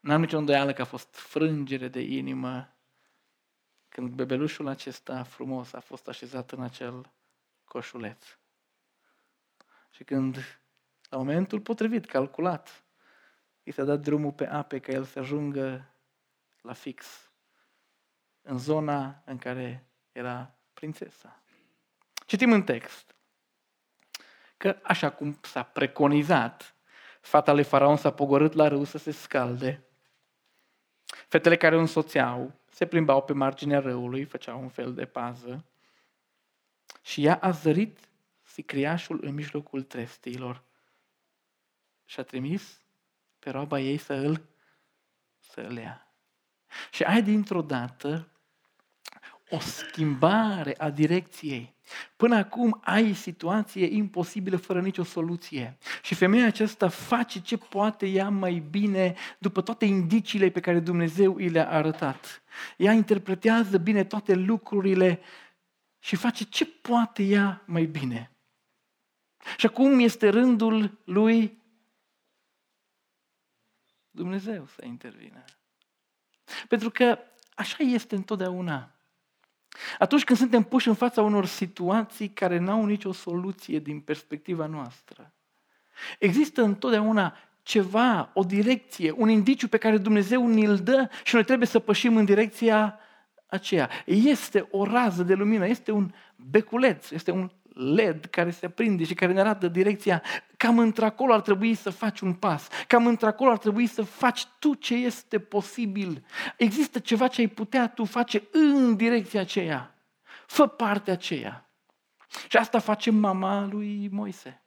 N-am 0.00 0.20
nicio 0.20 0.38
îndoială 0.38 0.72
că 0.72 0.82
a 0.82 0.84
fost 0.84 1.14
frângere 1.14 1.88
de 1.88 2.00
inimă 2.00 2.76
când 3.88 4.10
bebelușul 4.10 4.68
acesta 4.68 5.22
frumos 5.22 5.72
a 5.72 5.80
fost 5.80 6.08
așezat 6.08 6.50
în 6.50 6.62
acel 6.62 7.12
coșuleț. 7.64 8.24
Și 9.90 10.04
când, 10.04 10.60
la 11.10 11.16
momentul 11.16 11.60
potrivit, 11.60 12.06
calculat, 12.06 12.84
i 13.62 13.70
s-a 13.70 13.84
dat 13.84 14.00
drumul 14.00 14.32
pe 14.32 14.46
ape 14.46 14.78
ca 14.78 14.92
el 14.92 15.04
să 15.04 15.18
ajungă 15.18 15.94
la 16.60 16.72
fix, 16.72 17.30
în 18.42 18.58
zona 18.58 19.22
în 19.24 19.38
care 19.38 19.86
era 20.12 20.54
prințesa. 20.74 21.42
Citim 22.26 22.52
în 22.52 22.62
text 22.62 23.14
că, 24.56 24.78
așa 24.82 25.10
cum 25.10 25.38
s-a 25.42 25.62
preconizat, 25.62 26.74
fata 27.20 27.52
lui 27.52 27.64
Faraon 27.64 27.96
s-a 27.96 28.12
pogorât 28.12 28.52
la 28.52 28.68
râu 28.68 28.84
să 28.84 28.98
se 28.98 29.10
scalde. 29.10 29.84
Fetele 31.04 31.56
care 31.56 31.76
o 31.76 31.78
însoțeau 31.78 32.52
se 32.70 32.86
plimbau 32.86 33.22
pe 33.22 33.32
marginea 33.32 33.80
râului, 33.80 34.24
făceau 34.24 34.60
un 34.60 34.68
fel 34.68 34.94
de 34.94 35.06
pază 35.06 35.64
și 37.02 37.24
ea 37.24 37.38
a 37.40 37.50
zărit 37.50 37.98
sicriașul 38.42 39.20
în 39.22 39.34
mijlocul 39.34 39.82
trestiilor 39.82 40.64
și 42.06 42.20
a 42.20 42.22
trimis 42.22 42.80
pe 43.38 43.50
roaba 43.50 43.80
ei 43.80 43.96
să 43.96 44.12
îl, 44.12 44.48
să 45.38 45.60
îl 45.60 45.76
ia. 45.76 46.10
Și 46.90 47.02
ai 47.02 47.22
dintr-o 47.22 47.62
dată 47.62 48.28
o 49.50 49.58
schimbare 49.58 50.74
a 50.78 50.90
direcției. 50.90 51.74
Până 52.16 52.36
acum 52.36 52.80
ai 52.84 53.14
situație 53.14 53.86
imposibilă 53.86 54.56
fără 54.56 54.80
nicio 54.80 55.02
soluție. 55.02 55.78
Și 56.02 56.14
femeia 56.14 56.46
aceasta 56.46 56.88
face 56.88 57.40
ce 57.40 57.56
poate 57.56 58.06
ea 58.06 58.28
mai 58.28 58.62
bine 58.70 59.14
după 59.38 59.60
toate 59.60 59.84
indiciile 59.84 60.50
pe 60.50 60.60
care 60.60 60.80
Dumnezeu 60.80 61.34
îi 61.34 61.48
le-a 61.48 61.70
arătat. 61.70 62.42
Ea 62.76 62.92
interpretează 62.92 63.78
bine 63.78 64.04
toate 64.04 64.34
lucrurile 64.34 65.20
și 65.98 66.16
face 66.16 66.44
ce 66.44 66.66
poate 66.66 67.22
ea 67.22 67.62
mai 67.66 67.84
bine. 67.84 68.30
Și 69.56 69.66
acum 69.66 69.98
este 69.98 70.28
rândul 70.28 71.00
lui 71.04 71.64
Dumnezeu 74.16 74.66
să 74.66 74.84
intervină. 74.84 75.44
Pentru 76.68 76.90
că 76.90 77.18
așa 77.54 77.76
este 77.78 78.14
întotdeauna. 78.14 78.90
Atunci 79.98 80.24
când 80.24 80.38
suntem 80.38 80.62
puși 80.62 80.88
în 80.88 80.94
fața 80.94 81.22
unor 81.22 81.46
situații 81.46 82.28
care 82.28 82.58
n-au 82.58 82.84
nicio 82.84 83.12
soluție 83.12 83.78
din 83.78 84.00
perspectiva 84.00 84.66
noastră, 84.66 85.32
există 86.18 86.62
întotdeauna 86.62 87.36
ceva, 87.62 88.30
o 88.34 88.42
direcție, 88.42 89.10
un 89.10 89.28
indiciu 89.28 89.68
pe 89.68 89.78
care 89.78 89.98
Dumnezeu 89.98 90.48
ni-l 90.48 90.76
dă 90.76 91.08
și 91.24 91.34
noi 91.34 91.44
trebuie 91.44 91.66
să 91.66 91.78
pășim 91.78 92.16
în 92.16 92.24
direcția 92.24 92.98
aceea. 93.46 93.90
Este 94.06 94.68
o 94.70 94.84
rază 94.84 95.22
de 95.22 95.34
lumină, 95.34 95.66
este 95.66 95.90
un 95.90 96.12
beculeț, 96.36 97.10
este 97.10 97.30
un 97.30 97.50
LED 97.76 98.24
care 98.24 98.50
se 98.50 98.66
aprinde 98.66 99.04
și 99.04 99.14
care 99.14 99.32
ne 99.32 99.40
arată 99.40 99.68
direcția. 99.68 100.22
Cam 100.56 100.78
într-acolo 100.78 101.32
ar 101.32 101.40
trebui 101.40 101.74
să 101.74 101.90
faci 101.90 102.20
un 102.20 102.34
pas. 102.34 102.68
Cam 102.86 103.06
într-acolo 103.06 103.50
ar 103.50 103.58
trebui 103.58 103.86
să 103.86 104.02
faci 104.02 104.46
tu 104.58 104.74
ce 104.74 104.94
este 104.94 105.38
posibil. 105.38 106.24
Există 106.56 106.98
ceva 106.98 107.28
ce 107.28 107.40
ai 107.40 107.46
putea 107.46 107.88
tu 107.88 108.04
face 108.04 108.42
în 108.52 108.96
direcția 108.96 109.40
aceea. 109.40 109.94
Fă 110.46 110.66
partea 110.66 111.12
aceea. 111.12 111.70
Și 112.48 112.56
asta 112.56 112.78
face 112.78 113.10
mama 113.10 113.68
lui 113.70 114.08
Moise. 114.12 114.62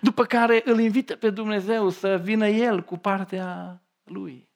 După 0.00 0.24
care 0.24 0.62
îl 0.64 0.80
invită 0.80 1.16
pe 1.16 1.30
Dumnezeu 1.30 1.88
să 1.88 2.20
vină 2.22 2.48
el 2.48 2.82
cu 2.82 2.96
partea 2.96 3.80
lui. 4.04 4.48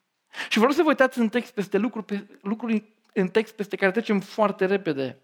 Și 0.49 0.59
vreau 0.59 0.73
să 0.73 0.83
vă 0.83 0.89
uitați 0.89 1.19
în 1.19 1.29
text 1.29 1.55
peste 1.55 1.79
lucruri, 1.79 2.05
pe, 2.05 2.27
lucruri 2.43 2.95
în 3.13 3.29
text 3.29 3.55
peste 3.55 3.77
care 3.77 3.93
trecem 3.93 4.21
foarte 4.21 4.67
repede. 4.67 5.19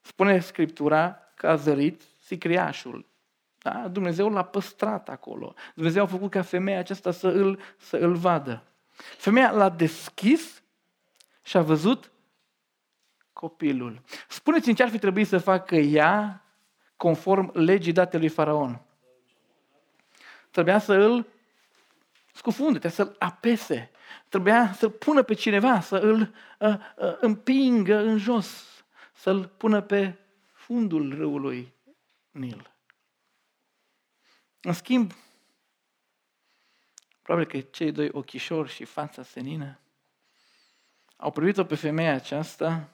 Spune 0.00 0.38
Scriptura 0.38 1.25
că 1.36 1.48
a 1.48 1.56
zărit 1.56 2.02
sicriașul. 2.22 3.06
Da? 3.58 3.88
Dumnezeu 3.88 4.30
l-a 4.30 4.44
păstrat 4.44 5.08
acolo. 5.08 5.54
Dumnezeu 5.74 6.02
a 6.02 6.06
făcut 6.06 6.30
ca 6.30 6.42
femeia 6.42 6.78
aceasta 6.78 7.10
să 7.10 7.28
îl, 7.28 7.60
să 7.76 7.96
îl 7.96 8.14
vadă. 8.14 8.62
Femeia 8.96 9.50
l-a 9.50 9.70
deschis 9.70 10.62
și 11.42 11.56
a 11.56 11.62
văzut 11.62 12.10
copilul. 13.32 14.02
Spuneți-mi 14.28 14.74
ce 14.74 14.82
ar 14.82 14.88
fi 14.88 14.98
trebuit 14.98 15.26
să 15.26 15.38
facă 15.38 15.76
ea 15.76 16.44
conform 16.96 17.50
legii 17.54 17.92
date 17.92 18.18
lui 18.18 18.28
Faraon. 18.28 18.80
Trebuia 20.50 20.78
să 20.78 20.94
îl 20.94 21.26
scufunde, 22.32 22.88
să-l 22.88 23.16
apese. 23.18 23.90
Trebuia 24.28 24.72
să 24.72 24.88
pună 24.88 25.22
pe 25.22 25.34
cineva, 25.34 25.80
să 25.80 25.96
îl 25.96 26.34
uh, 26.58 26.74
uh, 26.96 27.16
împingă 27.20 27.96
în 27.96 28.18
jos, 28.18 28.64
să-l 29.12 29.46
pună 29.56 29.80
pe 29.80 30.14
fundul 30.66 31.14
râului 31.14 31.72
Nil. 32.30 32.74
În 34.60 34.72
schimb, 34.72 35.12
probabil 37.22 37.48
că 37.48 37.60
cei 37.60 37.92
doi 37.92 38.08
ochișori 38.12 38.72
și 38.72 38.84
fața 38.84 39.22
senină 39.22 39.78
au 41.16 41.30
privit-o 41.30 41.64
pe 41.64 41.74
femeia 41.74 42.14
aceasta 42.14 42.88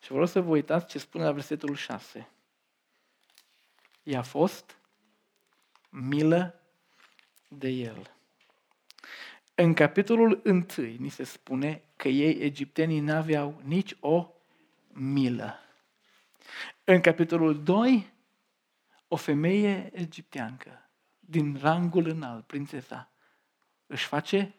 și 0.00 0.08
vreau 0.08 0.26
să 0.26 0.40
vă 0.40 0.50
uitați 0.50 0.86
ce 0.86 0.98
spune 0.98 1.24
la 1.24 1.32
versetul 1.32 1.74
6. 1.74 2.28
I-a 4.02 4.22
fost 4.22 4.78
milă 5.90 6.60
de 7.48 7.68
el. 7.68 8.16
În 9.54 9.74
capitolul 9.74 10.42
1 10.44 10.66
ni 10.98 11.08
se 11.08 11.24
spune 11.24 11.82
că 11.96 12.08
ei, 12.08 12.40
egiptenii, 12.40 13.00
n-aveau 13.00 13.60
nici 13.64 13.96
o 14.00 14.30
milă. 14.88 15.62
În 16.84 17.00
capitolul 17.00 17.62
2, 17.62 18.12
o 19.08 19.16
femeie 19.16 19.90
egipteancă 19.92 20.90
din 21.18 21.58
rangul 21.60 22.08
înalt, 22.08 22.46
prințesa, 22.46 23.12
își 23.86 24.06
face 24.06 24.54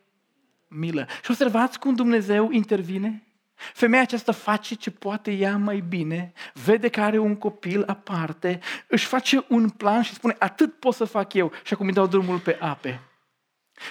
milă. 0.68 1.08
Și 1.24 1.32
observați 1.32 1.80
cum 1.80 1.96
Dumnezeu 1.96 2.52
intervine? 2.52 3.24
Femeia 3.56 4.02
aceasta 4.02 4.32
face 4.32 4.76
ce 4.76 4.92
poate 4.92 5.32
ea 5.32 5.58
mai 5.58 5.80
bine, 5.80 6.34
vede 6.54 6.90
că 6.90 7.02
are 7.02 7.18
un 7.18 7.36
copil 7.36 7.84
aparte, 7.88 8.60
își 8.88 9.06
face 9.06 9.46
un 9.50 9.70
plan 9.70 10.02
și 10.02 10.14
spune, 10.14 10.36
atât 10.40 10.80
pot 10.80 10.94
să 10.94 11.06
fac 11.06 11.34
eu 11.34 11.52
și 11.64 11.74
acum 11.74 11.88
îi 11.88 11.94
dau 11.94 12.08
drumul 12.08 12.40
pe 12.40 12.58
ape. 12.60 13.02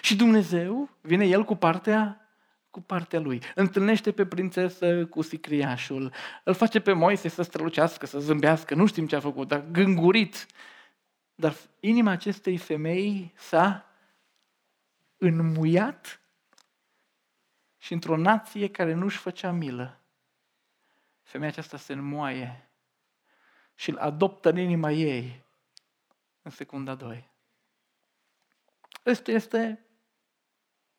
Și 0.03 0.17
Dumnezeu 0.17 0.91
vine 1.01 1.25
El 1.25 1.45
cu 1.45 1.55
partea 1.57 2.28
cu 2.71 2.81
partea 2.81 3.21
lui. 3.21 3.43
Întâlnește 3.55 4.13
pe 4.13 4.27
prințesă 4.27 5.07
cu 5.07 5.23
sicriașul. 5.23 6.13
Îl 6.45 6.55
face 6.55 6.81
pe 6.81 6.93
Moise 6.93 7.29
să 7.29 7.43
strălucească, 7.43 8.07
să 8.07 8.19
zâmbească. 8.19 8.75
Nu 8.75 8.87
știm 8.87 9.07
ce 9.07 9.17
a 9.17 9.21
făcut, 9.21 9.49
dar 9.49 9.65
gângurit. 9.71 10.47
Dar 11.35 11.57
inima 11.81 12.11
acestei 12.11 12.57
femei 12.57 13.33
s-a 13.37 13.87
înmuiat 15.17 16.21
și 17.79 17.93
într-o 17.93 18.17
nație 18.17 18.71
care 18.71 18.93
nu-și 18.93 19.19
făcea 19.19 19.51
milă, 19.51 20.01
femeia 21.23 21.51
aceasta 21.51 21.77
se 21.77 21.93
înmoaie 21.93 22.71
și 23.75 23.91
îl 23.91 23.97
adoptă 23.97 24.49
în 24.49 24.59
inima 24.59 24.91
ei 24.91 25.45
în 26.43 26.51
secunda 26.51 26.95
2. 26.95 27.31
Ăsta 29.07 29.31
este 29.31 29.87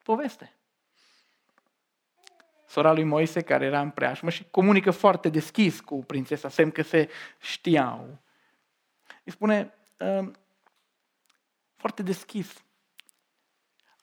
poveste 0.03 0.58
sora 2.69 2.91
lui 2.91 3.03
Moise, 3.03 3.41
care 3.41 3.65
era 3.65 3.81
în 3.81 3.89
preajmă 3.89 4.29
și 4.29 4.45
comunică 4.51 4.91
foarte 4.91 5.29
deschis 5.29 5.79
cu 5.79 6.03
prințesa, 6.03 6.49
semn 6.49 6.71
că 6.71 6.81
se 6.81 7.09
știau. 7.39 8.17
Îi 9.23 9.31
spune 9.31 9.73
uh, 9.97 10.31
foarte 11.75 12.03
deschis, 12.03 12.63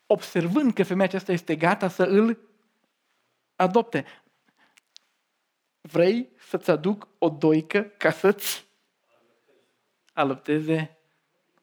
observând 0.06 0.72
că 0.72 0.82
femeia 0.82 1.08
aceasta 1.08 1.32
este 1.32 1.56
gata 1.56 1.88
să 1.88 2.02
îl 2.02 2.38
adopte. 3.56 4.04
vrei 5.80 6.32
să-ți 6.38 6.70
aduc 6.70 7.08
o 7.18 7.28
doică 7.28 7.82
ca 7.82 8.10
să-ți 8.10 8.66
alăpteze 10.12 10.98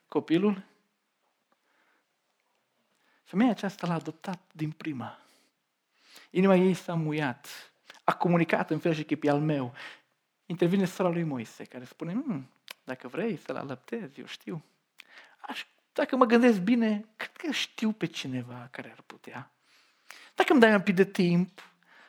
copilul? 0.07 0.65
Femeia 3.23 3.49
aceasta 3.49 3.87
l-a 3.87 3.93
adoptat 3.93 4.51
din 4.53 4.71
prima. 4.71 5.22
Inima 6.36 6.56
ei 6.56 6.74
s-a 6.74 6.93
muiat. 6.93 7.48
A 8.04 8.13
comunicat 8.13 8.69
în 8.69 8.80
fel 8.80 8.93
și 8.93 9.04
chip 9.04 9.28
al 9.28 9.39
meu. 9.39 9.74
Intervine 10.46 10.86
sora 10.86 11.10
lui 11.10 11.24
Moise, 11.24 11.63
care 11.63 11.84
spune, 11.84 12.13
hm, 12.13 12.50
dacă 12.84 13.08
vrei 13.08 13.38
să-l 13.38 13.56
alăptezi, 13.56 14.19
eu 14.19 14.26
știu. 14.26 14.63
Aș, 15.41 15.65
dacă 15.93 16.15
mă 16.15 16.26
gândesc 16.26 16.60
bine, 16.60 17.06
cred 17.15 17.32
că 17.38 17.52
știu 17.52 17.91
pe 17.91 18.06
cineva 18.06 18.67
care 18.72 18.91
ar 18.91 19.04
putea. 19.06 19.52
Dacă 20.36 20.52
îmi 20.52 20.62
dai 20.62 20.74
un 20.74 20.82
pic 20.82 20.96
de 20.96 21.06
timp 21.06 21.62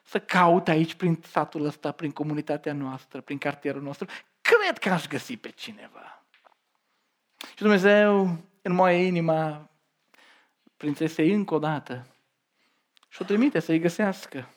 să 0.04 0.20
caut 0.20 0.68
aici, 0.68 0.94
prin 0.94 1.22
satul 1.26 1.64
ăsta, 1.64 1.92
prin 1.92 2.10
comunitatea 2.10 2.72
noastră, 2.72 3.20
prin 3.20 3.38
cartierul 3.38 3.82
nostru, 3.82 4.06
cred 4.40 4.78
că 4.78 4.88
aș 4.88 5.06
găsi 5.06 5.36
pe 5.36 5.50
cineva. 5.50 6.24
Și 7.48 7.62
Dumnezeu 7.62 8.38
moaie 8.62 9.06
inima 9.06 9.70
prințesei 10.76 11.32
încă 11.32 11.54
o 11.54 11.58
dată 11.58 12.13
și 13.14 13.22
o 13.22 13.24
trimite 13.24 13.60
să-i 13.60 13.78
găsească. 13.78 14.54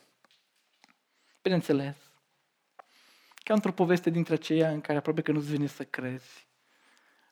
Bineînțeles, 1.42 1.98
ca 3.44 3.54
într-o 3.54 3.72
poveste 3.72 4.10
dintre 4.10 4.34
aceia 4.34 4.72
în 4.72 4.82
care 4.82 4.98
aproape 4.98 5.22
că 5.22 5.32
nu-ți 5.32 5.50
vine 5.50 5.68
să 5.68 5.86
crezi. 5.86 6.48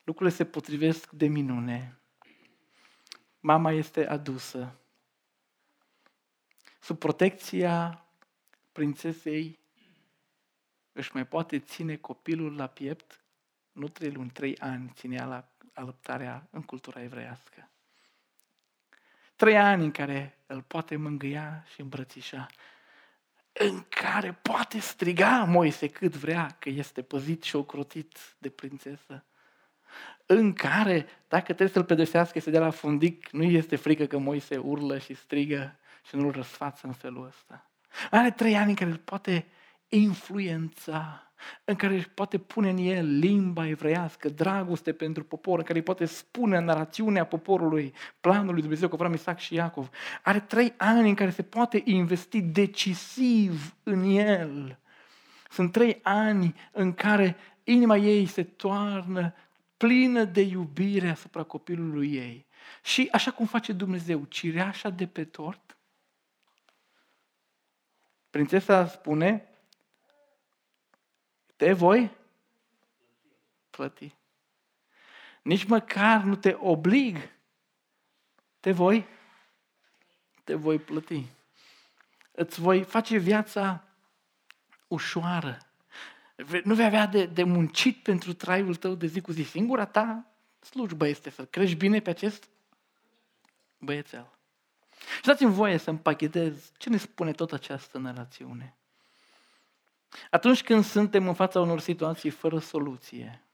Lucrurile 0.04 0.36
se 0.36 0.44
potrivesc 0.44 1.10
de 1.10 1.26
minune. 1.26 1.98
Mama 3.40 3.72
este 3.72 4.06
adusă. 4.06 4.78
Sub 6.80 6.98
protecția 6.98 8.04
prințesei 8.72 9.58
își 10.92 11.10
mai 11.12 11.26
poate 11.26 11.58
ține 11.58 11.96
copilul 11.96 12.56
la 12.56 12.66
piept, 12.66 13.20
nu 13.72 13.88
trei 13.88 14.10
luni, 14.10 14.30
trei 14.30 14.58
ani 14.58 14.92
ținea 14.94 15.24
la 15.24 15.48
alăptarea 15.72 16.48
în 16.50 16.62
cultura 16.62 17.02
evreiască. 17.02 17.70
Trei 19.36 19.58
ani 19.58 19.84
în 19.84 19.90
care 19.90 20.38
îl 20.46 20.62
poate 20.62 20.96
mângâia 20.96 21.64
și 21.72 21.80
îmbrățișa, 21.80 22.46
în 23.52 23.84
care 23.88 24.32
poate 24.32 24.78
striga 24.78 25.44
Moise 25.44 25.88
cât 25.88 26.16
vrea 26.16 26.56
că 26.58 26.68
este 26.68 27.02
păzit 27.02 27.42
și 27.42 27.56
ocrotit 27.56 28.36
de 28.38 28.48
prințesă, 28.48 29.24
în 30.26 30.52
care, 30.52 31.06
dacă 31.28 31.44
trebuie 31.44 31.68
să-l 31.68 31.84
pedesească, 31.84 32.40
să 32.40 32.50
dea 32.50 32.60
la 32.60 32.70
fundic, 32.70 33.30
nu 33.30 33.42
este 33.42 33.76
frică 33.76 34.06
că 34.06 34.18
Moise 34.18 34.56
urlă 34.56 34.98
și 34.98 35.14
strigă 35.14 35.78
și 36.08 36.16
nu-l 36.16 36.30
răsfață 36.30 36.86
în 36.86 36.92
felul 36.92 37.26
ăsta. 37.26 37.70
Are 38.10 38.30
trei 38.30 38.56
ani 38.56 38.68
în 38.68 38.74
care 38.74 38.90
îl 38.90 38.96
poate 38.96 39.46
influența 39.88 41.25
în 41.64 41.74
care 41.74 41.94
își 41.94 42.08
poate 42.08 42.38
pune 42.38 42.70
în 42.70 42.76
el 42.76 43.18
limba 43.18 43.68
evreiască, 43.68 44.28
dragoste 44.28 44.92
pentru 44.92 45.24
popor, 45.24 45.58
în 45.58 45.64
care 45.64 45.78
îi 45.78 45.84
poate 45.84 46.04
spune 46.04 46.58
narațiunea 46.58 47.24
poporului, 47.24 47.94
planul 48.20 48.52
lui 48.52 48.60
Dumnezeu 48.60 48.88
cu 48.88 48.94
Avram, 48.94 49.12
Isaac 49.12 49.38
și 49.38 49.54
Iacov. 49.54 49.90
Are 50.22 50.40
trei 50.40 50.74
ani 50.76 51.08
în 51.08 51.14
care 51.14 51.30
se 51.30 51.42
poate 51.42 51.82
investi 51.84 52.40
decisiv 52.40 53.74
în 53.82 54.02
el. 54.02 54.78
Sunt 55.50 55.72
trei 55.72 56.00
ani 56.02 56.54
în 56.72 56.92
care 56.92 57.36
inima 57.64 57.96
ei 57.96 58.26
se 58.26 58.42
toarnă 58.42 59.34
plină 59.76 60.24
de 60.24 60.40
iubire 60.40 61.08
asupra 61.08 61.42
copilului 61.42 62.14
ei. 62.14 62.46
Și 62.82 63.08
așa 63.12 63.30
cum 63.30 63.46
face 63.46 63.72
Dumnezeu, 63.72 64.24
cireașa 64.24 64.90
de 64.90 65.06
pe 65.06 65.24
tort, 65.24 65.78
prințesa 68.30 68.86
spune, 68.86 69.48
te 71.56 71.72
voi 71.72 72.10
plăti. 73.70 74.14
Nici 75.42 75.64
măcar 75.64 76.22
nu 76.22 76.36
te 76.36 76.56
oblig. 76.58 77.30
Te 78.60 78.72
voi, 78.72 79.06
te 80.44 80.54
voi 80.54 80.78
plăti. 80.78 81.26
Îți 82.32 82.60
voi 82.60 82.82
face 82.82 83.18
viața 83.18 83.84
ușoară. 84.88 85.58
Nu 86.64 86.74
vei 86.74 86.84
avea 86.84 87.06
de, 87.06 87.26
de 87.26 87.42
muncit 87.42 88.02
pentru 88.02 88.32
traiul 88.32 88.74
tău 88.74 88.94
de 88.94 89.06
zi 89.06 89.20
cu 89.20 89.32
zi. 89.32 89.42
Singura 89.42 89.84
ta 89.84 90.26
slujbă 90.60 91.06
este 91.06 91.30
să 91.30 91.44
crești 91.44 91.76
bine 91.76 92.00
pe 92.00 92.10
acest 92.10 92.48
băiețel. 93.78 94.30
Și 95.16 95.22
dați-mi 95.22 95.52
voie 95.52 95.76
să 95.76 95.90
împachetez 95.90 96.72
ce 96.76 96.90
ne 96.90 96.96
spune 96.96 97.32
tot 97.32 97.52
această 97.52 97.98
narațiune. 97.98 98.76
Atunci 100.30 100.62
când 100.62 100.84
suntem 100.84 101.28
în 101.28 101.34
fața 101.34 101.60
unor 101.60 101.80
situații 101.80 102.30
fără 102.30 102.58
soluție, 102.58 103.44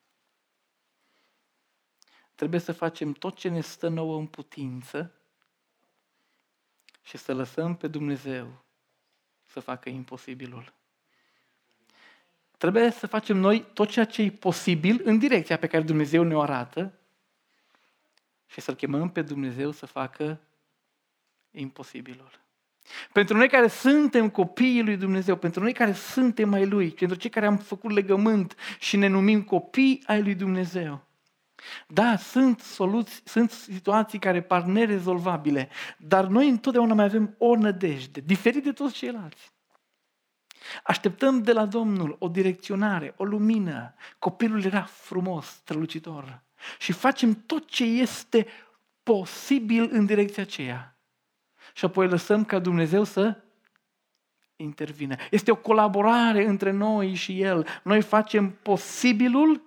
trebuie 2.34 2.60
să 2.60 2.72
facem 2.72 3.12
tot 3.12 3.36
ce 3.36 3.48
ne 3.48 3.60
stă 3.60 3.88
nouă 3.88 4.18
în 4.18 4.26
putință 4.26 5.12
și 7.02 7.16
să 7.16 7.34
lăsăm 7.34 7.76
pe 7.76 7.88
Dumnezeu 7.88 8.64
să 9.44 9.60
facă 9.60 9.88
imposibilul. 9.88 10.72
Trebuie 12.56 12.90
să 12.90 13.06
facem 13.06 13.36
noi 13.36 13.64
tot 13.72 13.90
ceea 13.90 14.04
ce 14.04 14.22
e 14.22 14.30
posibil 14.30 15.00
în 15.04 15.18
direcția 15.18 15.58
pe 15.58 15.66
care 15.66 15.82
Dumnezeu 15.82 16.22
ne-o 16.22 16.40
arată 16.40 16.92
și 18.46 18.60
să-L 18.60 18.74
chemăm 18.74 19.10
pe 19.10 19.22
Dumnezeu 19.22 19.70
să 19.70 19.86
facă 19.86 20.40
imposibilul. 21.50 22.41
Pentru 23.12 23.36
noi 23.36 23.48
care 23.48 23.68
suntem 23.68 24.28
copiii 24.28 24.82
lui 24.82 24.96
Dumnezeu, 24.96 25.36
pentru 25.36 25.62
noi 25.62 25.72
care 25.72 25.92
suntem 25.92 26.48
mai 26.48 26.66
Lui, 26.66 26.90
pentru 26.90 27.16
cei 27.16 27.30
care 27.30 27.46
am 27.46 27.56
făcut 27.56 27.90
legământ 27.90 28.56
și 28.78 28.96
ne 28.96 29.06
numim 29.06 29.42
copii 29.42 30.02
ai 30.06 30.22
lui 30.22 30.34
Dumnezeu. 30.34 31.04
Da, 31.86 32.16
sunt 32.16 32.60
soluții, 32.60 33.22
sunt 33.24 33.50
situații 33.50 34.18
care 34.18 34.42
par 34.42 34.62
nerezolvabile, 34.62 35.68
dar 35.98 36.26
noi 36.26 36.48
întotdeauna 36.48 36.94
mai 36.94 37.04
avem 37.04 37.34
o 37.38 37.56
nădejde, 37.56 38.20
diferit 38.20 38.64
de 38.64 38.72
toți 38.72 38.94
ceilalți. 38.94 39.52
Așteptăm 40.82 41.42
de 41.42 41.52
la 41.52 41.66
Domnul 41.66 42.16
o 42.18 42.28
direcționare, 42.28 43.14
o 43.16 43.24
lumină. 43.24 43.94
Copilul 44.18 44.64
era 44.64 44.82
frumos, 44.82 45.46
strălucitor. 45.46 46.42
Și 46.78 46.92
facem 46.92 47.42
tot 47.46 47.68
ce 47.68 47.84
este 47.84 48.46
posibil 49.02 49.88
în 49.92 50.06
direcția 50.06 50.42
aceea 50.42 50.92
și 51.74 51.84
apoi 51.84 52.08
lăsăm 52.08 52.44
ca 52.44 52.58
Dumnezeu 52.58 53.04
să 53.04 53.36
intervine. 54.56 55.16
Este 55.30 55.50
o 55.50 55.56
colaborare 55.56 56.46
între 56.46 56.70
noi 56.70 57.14
și 57.14 57.40
El. 57.40 57.66
Noi 57.82 58.02
facem 58.02 58.50
posibilul 58.50 59.62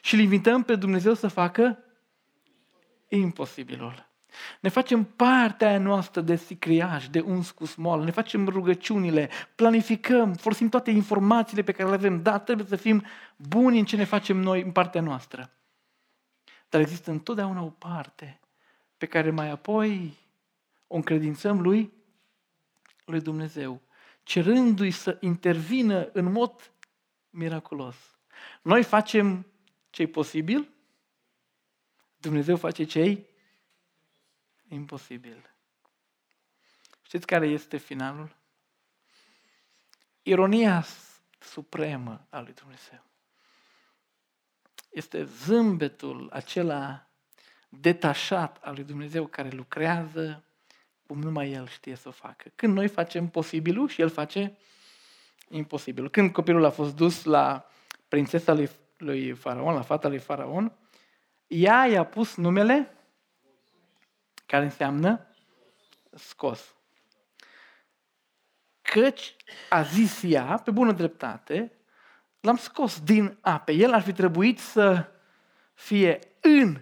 și 0.00 0.14
îl 0.14 0.20
invităm 0.20 0.62
pe 0.62 0.74
Dumnezeu 0.74 1.14
să 1.14 1.28
facă 1.28 1.78
imposibilul. 3.08 4.06
Ne 4.60 4.68
facem 4.68 5.04
partea 5.04 5.68
aia 5.68 5.78
noastră 5.78 6.20
de 6.20 6.36
sicriaj, 6.36 7.06
de 7.06 7.20
uns 7.20 7.50
cu 7.50 7.64
smol, 7.64 8.04
ne 8.04 8.10
facem 8.10 8.48
rugăciunile, 8.48 9.30
planificăm, 9.54 10.34
folosim 10.34 10.68
toate 10.68 10.90
informațiile 10.90 11.62
pe 11.62 11.72
care 11.72 11.88
le 11.88 11.94
avem. 11.94 12.22
Da, 12.22 12.38
trebuie 12.38 12.66
să 12.66 12.76
fim 12.76 13.04
buni 13.36 13.78
în 13.78 13.84
ce 13.84 13.96
ne 13.96 14.04
facem 14.04 14.36
noi 14.36 14.62
în 14.62 14.72
partea 14.72 15.00
noastră. 15.00 15.50
Dar 16.68 16.80
există 16.80 17.10
întotdeauna 17.10 17.62
o 17.62 17.68
parte 17.68 18.40
pe 18.96 19.06
care 19.06 19.30
mai 19.30 19.50
apoi 19.50 20.16
o 20.88 20.96
încredințăm 20.96 21.60
lui, 21.60 21.92
lui 23.04 23.20
Dumnezeu, 23.20 23.82
cerându-i 24.22 24.90
să 24.90 25.16
intervină 25.20 26.10
în 26.12 26.32
mod 26.32 26.72
miraculos. 27.30 27.96
Noi 28.62 28.84
facem 28.84 29.46
ce 29.90 30.06
posibil, 30.06 30.72
Dumnezeu 32.16 32.56
face 32.56 32.84
ce 32.84 33.26
imposibil. 34.68 35.54
Știți 37.02 37.26
care 37.26 37.46
este 37.46 37.76
finalul? 37.76 38.36
Ironia 40.22 40.84
supremă 41.38 42.26
a 42.30 42.40
lui 42.40 42.52
Dumnezeu. 42.52 43.04
Este 44.90 45.24
zâmbetul 45.24 46.30
acela 46.32 47.08
detașat 47.68 48.56
al 48.56 48.74
lui 48.74 48.84
Dumnezeu 48.84 49.26
care 49.26 49.50
lucrează 49.50 50.47
cum 51.08 51.20
numai 51.20 51.52
El 51.52 51.66
știe 51.66 51.94
să 51.94 52.08
o 52.08 52.10
facă. 52.10 52.50
Când 52.54 52.74
noi 52.74 52.88
facem 52.88 53.28
posibilul 53.28 53.88
și 53.88 54.00
El 54.00 54.08
face 54.08 54.56
imposibilul. 55.48 56.10
Când 56.10 56.32
copilul 56.32 56.64
a 56.64 56.70
fost 56.70 56.96
dus 56.96 57.24
la 57.24 57.66
prințesa 58.08 58.52
lui, 58.52 58.70
lui 58.96 59.32
Faraon, 59.32 59.74
la 59.74 59.82
fata 59.82 60.08
lui 60.08 60.18
Faraon, 60.18 60.72
ea 61.46 61.86
i-a 61.86 62.04
pus 62.04 62.36
numele 62.36 62.96
care 64.46 64.64
înseamnă 64.64 65.26
scos. 66.14 66.74
Căci 68.82 69.36
a 69.68 69.82
zis 69.82 70.22
ea, 70.22 70.60
pe 70.64 70.70
bună 70.70 70.92
dreptate, 70.92 71.72
l-am 72.40 72.56
scos 72.56 73.00
din 73.00 73.38
ape. 73.40 73.72
El 73.72 73.92
ar 73.92 74.02
fi 74.02 74.12
trebuit 74.12 74.58
să 74.58 75.08
fie 75.74 76.18
în 76.40 76.80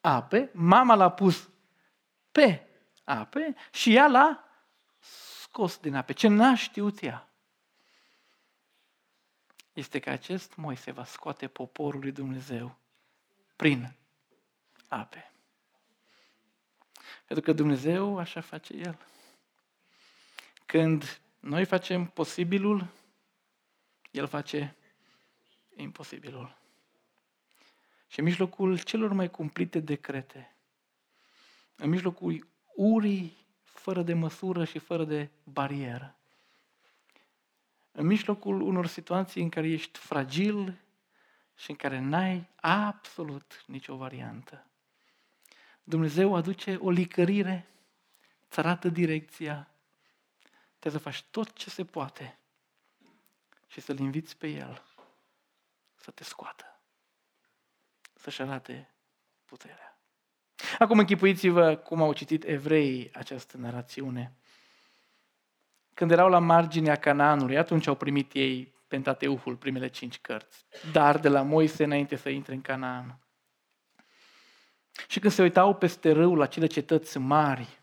ape, 0.00 0.50
mama 0.52 0.94
l-a 0.94 1.10
pus 1.10 1.48
pe 2.32 2.66
ape 3.04 3.54
și 3.72 3.94
ea 3.94 4.06
l-a 4.06 4.44
scos 5.42 5.78
din 5.78 5.94
ape. 5.94 6.12
Ce 6.12 6.28
n-a 6.28 6.54
știut 6.54 7.02
ea. 7.02 7.28
este 9.72 9.98
că 9.98 10.10
acest 10.10 10.54
Moise 10.54 10.90
va 10.90 11.04
scoate 11.04 11.48
poporul 11.48 12.00
lui 12.00 12.12
Dumnezeu 12.12 12.78
prin 13.56 13.94
ape. 14.88 15.32
Pentru 17.26 17.44
că 17.44 17.52
Dumnezeu 17.52 18.18
așa 18.18 18.40
face 18.40 18.74
El. 18.74 18.98
Când 20.66 21.20
noi 21.40 21.64
facem 21.64 22.06
posibilul, 22.06 22.86
El 24.10 24.26
face 24.26 24.76
imposibilul. 25.76 26.56
Și 28.06 28.18
în 28.18 28.24
mijlocul 28.24 28.78
celor 28.78 29.12
mai 29.12 29.30
cumplite 29.30 29.80
decrete, 29.80 30.56
în 31.76 31.90
mijlocul 31.90 32.48
urii 32.74 33.46
fără 33.62 34.02
de 34.02 34.14
măsură 34.14 34.64
și 34.64 34.78
fără 34.78 35.04
de 35.04 35.28
barieră, 35.44 36.16
în 37.92 38.06
mijlocul 38.06 38.60
unor 38.60 38.86
situații 38.86 39.42
în 39.42 39.48
care 39.48 39.68
ești 39.68 39.98
fragil 39.98 40.80
și 41.56 41.70
în 41.70 41.76
care 41.76 41.98
n-ai 41.98 42.48
absolut 42.56 43.64
nicio 43.66 43.96
variantă. 43.96 44.66
Dumnezeu 45.84 46.34
aduce 46.34 46.74
o 46.74 46.90
licărire, 46.90 47.68
îți 48.48 48.58
arată 48.58 48.88
direcția, 48.88 49.70
trebuie 50.78 51.02
să 51.02 51.08
faci 51.08 51.22
tot 51.30 51.52
ce 51.52 51.70
se 51.70 51.84
poate 51.84 52.38
și 53.66 53.80
să-L 53.80 53.98
inviți 53.98 54.36
pe 54.36 54.48
El 54.48 54.82
să 55.94 56.10
te 56.10 56.24
scoată, 56.24 56.80
să-și 58.14 58.42
arate 58.42 58.90
puterea. 59.44 59.93
Acum 60.78 60.98
închipuiți-vă 60.98 61.74
cum 61.74 62.02
au 62.02 62.12
citit 62.12 62.44
evreii 62.44 63.10
această 63.14 63.56
narațiune. 63.56 64.32
Când 65.94 66.10
erau 66.10 66.28
la 66.28 66.38
marginea 66.38 66.96
Canaanului, 66.96 67.58
atunci 67.58 67.86
au 67.86 67.94
primit 67.94 68.32
ei 68.32 68.72
Pentateuhul, 68.88 69.56
primele 69.56 69.88
cinci 69.88 70.18
cărți, 70.18 70.64
dar 70.92 71.18
de 71.18 71.28
la 71.28 71.42
Moise 71.42 71.84
înainte 71.84 72.16
să 72.16 72.28
intre 72.28 72.54
în 72.54 72.60
Canaan. 72.60 73.18
Și 75.08 75.18
când 75.18 75.32
se 75.32 75.42
uitau 75.42 75.74
peste 75.74 76.12
râu 76.12 76.34
la 76.34 76.46
cele 76.46 76.66
cetăți 76.66 77.18
mari, 77.18 77.80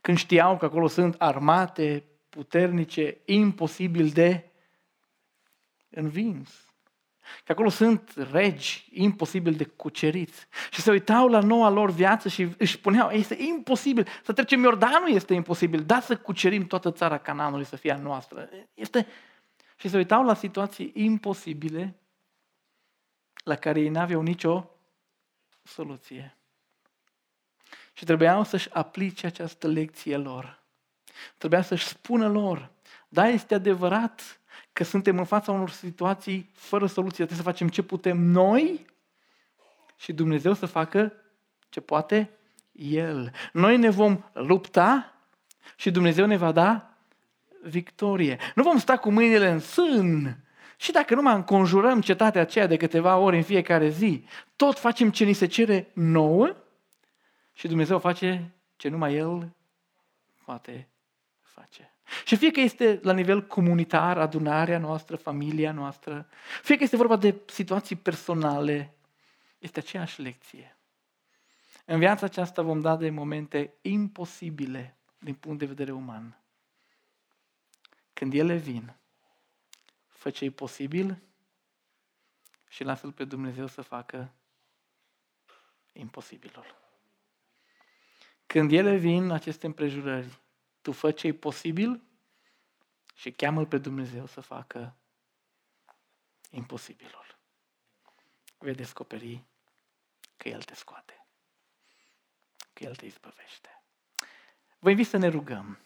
când 0.00 0.18
știau 0.18 0.56
că 0.56 0.64
acolo 0.64 0.86
sunt 0.86 1.14
armate 1.18 2.04
puternice, 2.28 3.16
imposibil 3.24 4.08
de 4.08 4.50
învins, 5.90 6.71
că 7.44 7.52
acolo 7.52 7.68
sunt 7.68 8.12
regi 8.30 8.88
imposibil 8.90 9.52
de 9.52 9.64
cuceriți. 9.64 10.46
Și 10.70 10.80
se 10.80 10.90
uitau 10.90 11.28
la 11.28 11.40
noua 11.40 11.68
lor 11.68 11.90
viață 11.90 12.28
și 12.28 12.48
își 12.58 12.72
spuneau, 12.72 13.10
este 13.10 13.36
imposibil, 13.42 14.06
să 14.24 14.32
trecem 14.32 14.62
Iordanul 14.62 15.10
este 15.10 15.34
imposibil, 15.34 15.84
da 15.84 16.00
să 16.00 16.16
cucerim 16.16 16.66
toată 16.66 16.90
țara 16.90 17.18
Cananului 17.18 17.64
să 17.64 17.76
fie 17.76 17.92
a 17.92 17.96
noastră. 17.96 18.48
Este... 18.74 19.06
Și 19.76 19.88
se 19.88 19.96
uitau 19.96 20.24
la 20.24 20.34
situații 20.34 20.90
imposibile 20.94 21.96
la 23.44 23.54
care 23.54 23.80
ei 23.80 23.88
n-aveau 23.88 24.22
nicio 24.22 24.70
soluție. 25.62 26.36
Și 27.92 28.04
trebuiau 28.04 28.44
să-și 28.44 28.72
aplice 28.72 29.26
această 29.26 29.66
lecție 29.66 30.16
lor. 30.16 30.62
Trebuia 31.36 31.62
să-și 31.62 31.86
spună 31.86 32.28
lor, 32.28 32.70
da, 33.08 33.28
este 33.28 33.54
adevărat 33.54 34.40
că 34.72 34.84
suntem 34.84 35.18
în 35.18 35.24
fața 35.24 35.52
unor 35.52 35.70
situații 35.70 36.50
fără 36.54 36.86
soluție. 36.86 37.24
Trebuie 37.24 37.38
să 37.38 37.50
facem 37.50 37.68
ce 37.68 37.82
putem 37.82 38.18
noi 38.18 38.86
și 39.96 40.12
Dumnezeu 40.12 40.52
să 40.52 40.66
facă 40.66 41.12
ce 41.68 41.80
poate 41.80 42.30
El. 42.72 43.32
Noi 43.52 43.76
ne 43.76 43.90
vom 43.90 44.24
lupta 44.32 45.14
și 45.76 45.90
Dumnezeu 45.90 46.26
ne 46.26 46.36
va 46.36 46.52
da 46.52 46.96
victorie. 47.62 48.38
Nu 48.54 48.62
vom 48.62 48.78
sta 48.78 48.96
cu 48.96 49.10
mâinile 49.10 49.50
în 49.50 49.58
sân 49.58 50.36
și 50.76 50.92
dacă 50.92 51.14
numai 51.14 51.34
înconjurăm 51.34 52.00
cetatea 52.00 52.40
aceea 52.40 52.66
de 52.66 52.76
câteva 52.76 53.16
ori 53.16 53.36
în 53.36 53.42
fiecare 53.42 53.88
zi, 53.88 54.24
tot 54.56 54.78
facem 54.78 55.10
ce 55.10 55.24
ni 55.24 55.32
se 55.32 55.46
cere 55.46 55.90
nouă 55.94 56.56
și 57.52 57.68
Dumnezeu 57.68 57.98
face 57.98 58.52
ce 58.76 58.88
numai 58.88 59.14
El 59.14 59.52
poate 60.44 60.88
face. 61.40 61.94
Și 62.24 62.36
fie 62.36 62.50
că 62.50 62.60
este 62.60 63.00
la 63.02 63.12
nivel 63.12 63.46
comunitar, 63.46 64.18
adunarea 64.18 64.78
noastră, 64.78 65.16
familia 65.16 65.72
noastră, 65.72 66.28
fie 66.62 66.76
că 66.76 66.82
este 66.82 66.96
vorba 66.96 67.16
de 67.16 67.40
situații 67.46 67.96
personale, 67.96 68.94
este 69.58 69.78
aceeași 69.78 70.20
lecție. 70.20 70.76
În 71.84 71.98
viața 71.98 72.26
aceasta 72.26 72.62
vom 72.62 72.80
da 72.80 72.96
de 72.96 73.10
momente 73.10 73.74
imposibile 73.80 74.96
din 75.18 75.34
punct 75.34 75.58
de 75.58 75.66
vedere 75.66 75.92
uman. 75.92 76.36
Când 78.12 78.34
ele 78.34 78.56
vin, 78.56 78.94
fă 80.08 80.30
ce 80.30 80.50
posibil 80.50 81.22
și 82.68 82.84
lasă-L 82.84 83.12
pe 83.12 83.24
Dumnezeu 83.24 83.66
să 83.66 83.82
facă 83.82 84.32
imposibilul. 85.92 86.80
Când 88.46 88.72
ele 88.72 88.96
vin, 88.96 89.30
aceste 89.30 89.66
împrejurări, 89.66 90.40
tu 90.82 90.92
fă 90.92 91.10
ce 91.10 91.32
posibil 91.32 92.02
și 93.14 93.32
cheamă 93.32 93.66
pe 93.66 93.78
Dumnezeu 93.78 94.26
să 94.26 94.40
facă 94.40 94.96
imposibilul. 96.50 97.38
Vei 98.58 98.74
descoperi 98.74 99.44
că 100.36 100.48
El 100.48 100.62
te 100.62 100.74
scoate, 100.74 101.26
că 102.72 102.84
El 102.84 102.96
te 102.96 103.06
izbăvește. 103.06 103.82
Vă 104.78 104.90
invit 104.90 105.06
să 105.06 105.16
ne 105.16 105.28
rugăm. 105.28 105.78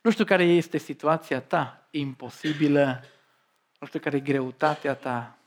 Nu 0.00 0.10
știu 0.10 0.24
care 0.24 0.44
este 0.44 0.78
situația 0.78 1.40
ta 1.40 1.88
imposibilă, 1.90 3.04
nu 3.78 3.86
știu 3.86 4.00
care 4.00 4.16
e 4.16 4.20
greutatea 4.20 4.94
ta, 4.94 5.38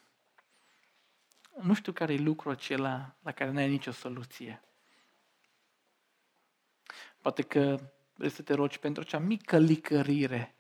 nu 1.61 1.74
știu 1.74 1.91
care 1.91 2.13
e 2.13 2.17
lucrul 2.17 2.51
acela 2.51 3.15
la 3.22 3.32
care 3.32 3.49
nu 3.49 3.57
ai 3.57 3.69
nicio 3.69 3.91
soluție. 3.91 4.61
Poate 7.22 7.41
că 7.41 7.91
vrei 8.22 8.34
să 8.34 8.41
te 8.41 8.53
rogi 8.53 8.80
pentru 8.80 9.01
acea 9.01 9.19
mică 9.19 9.57
licărire. 9.57 10.55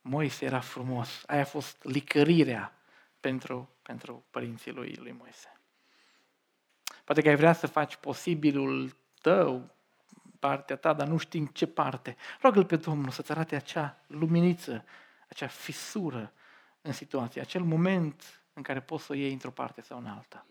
Moise 0.00 0.44
era 0.44 0.60
frumos. 0.60 1.22
Aia 1.26 1.40
a 1.40 1.44
fost 1.44 1.84
licărirea 1.84 2.72
pentru, 3.20 3.70
pentru 3.82 4.24
părinții 4.30 4.72
lui, 4.72 4.94
lui 4.98 5.12
Moise. 5.12 5.60
Poate 7.04 7.22
că 7.22 7.28
ai 7.28 7.36
vrea 7.36 7.52
să 7.52 7.66
faci 7.66 7.96
posibilul 7.96 8.96
tău, 9.20 9.74
partea 10.38 10.76
ta, 10.76 10.92
dar 10.92 11.06
nu 11.06 11.16
știi 11.16 11.40
în 11.40 11.46
ce 11.46 11.66
parte. 11.66 12.16
Roagă-L 12.40 12.64
pe 12.64 12.76
Domnul 12.76 13.10
să-ți 13.10 13.30
arate 13.30 13.56
acea 13.56 14.04
luminiță, 14.06 14.84
acea 15.28 15.46
fisură 15.46 16.32
în 16.80 16.92
situație, 16.92 17.40
acel 17.40 17.62
moment 17.62 18.42
în 18.52 18.62
care 18.62 18.80
poți 18.80 19.04
să 19.04 19.12
o 19.12 19.14
iei 19.14 19.32
într-o 19.32 19.50
parte 19.50 19.80
sau 19.80 19.98
în 19.98 20.06
alta. 20.06 20.46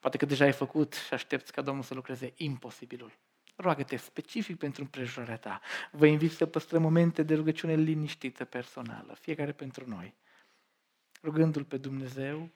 Poate 0.00 0.16
că 0.16 0.26
deja 0.26 0.44
ai 0.44 0.52
făcut 0.52 0.92
și 0.92 1.14
aștepți 1.14 1.52
ca 1.52 1.62
Domnul 1.62 1.84
să 1.84 1.94
lucreze 1.94 2.32
imposibilul. 2.36 3.12
Roagă-te 3.54 3.96
specific 3.96 4.58
pentru 4.58 4.82
împrejurarea 4.82 5.38
ta. 5.38 5.60
Vă 5.90 6.06
invit 6.06 6.32
să 6.32 6.46
păstrăm 6.46 6.82
momente 6.82 7.22
de 7.22 7.34
rugăciune 7.34 7.74
liniștită 7.74 8.44
personală, 8.44 9.14
fiecare 9.14 9.52
pentru 9.52 9.88
noi. 9.88 10.14
Rugându-L 11.22 11.64
pe 11.64 11.76
Dumnezeu 11.76 12.50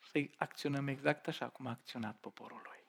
să 0.00 0.20
acționăm 0.36 0.88
exact 0.88 1.28
așa 1.28 1.48
cum 1.48 1.66
a 1.66 1.70
acționat 1.70 2.16
poporul 2.16 2.60
lui. 2.64 2.83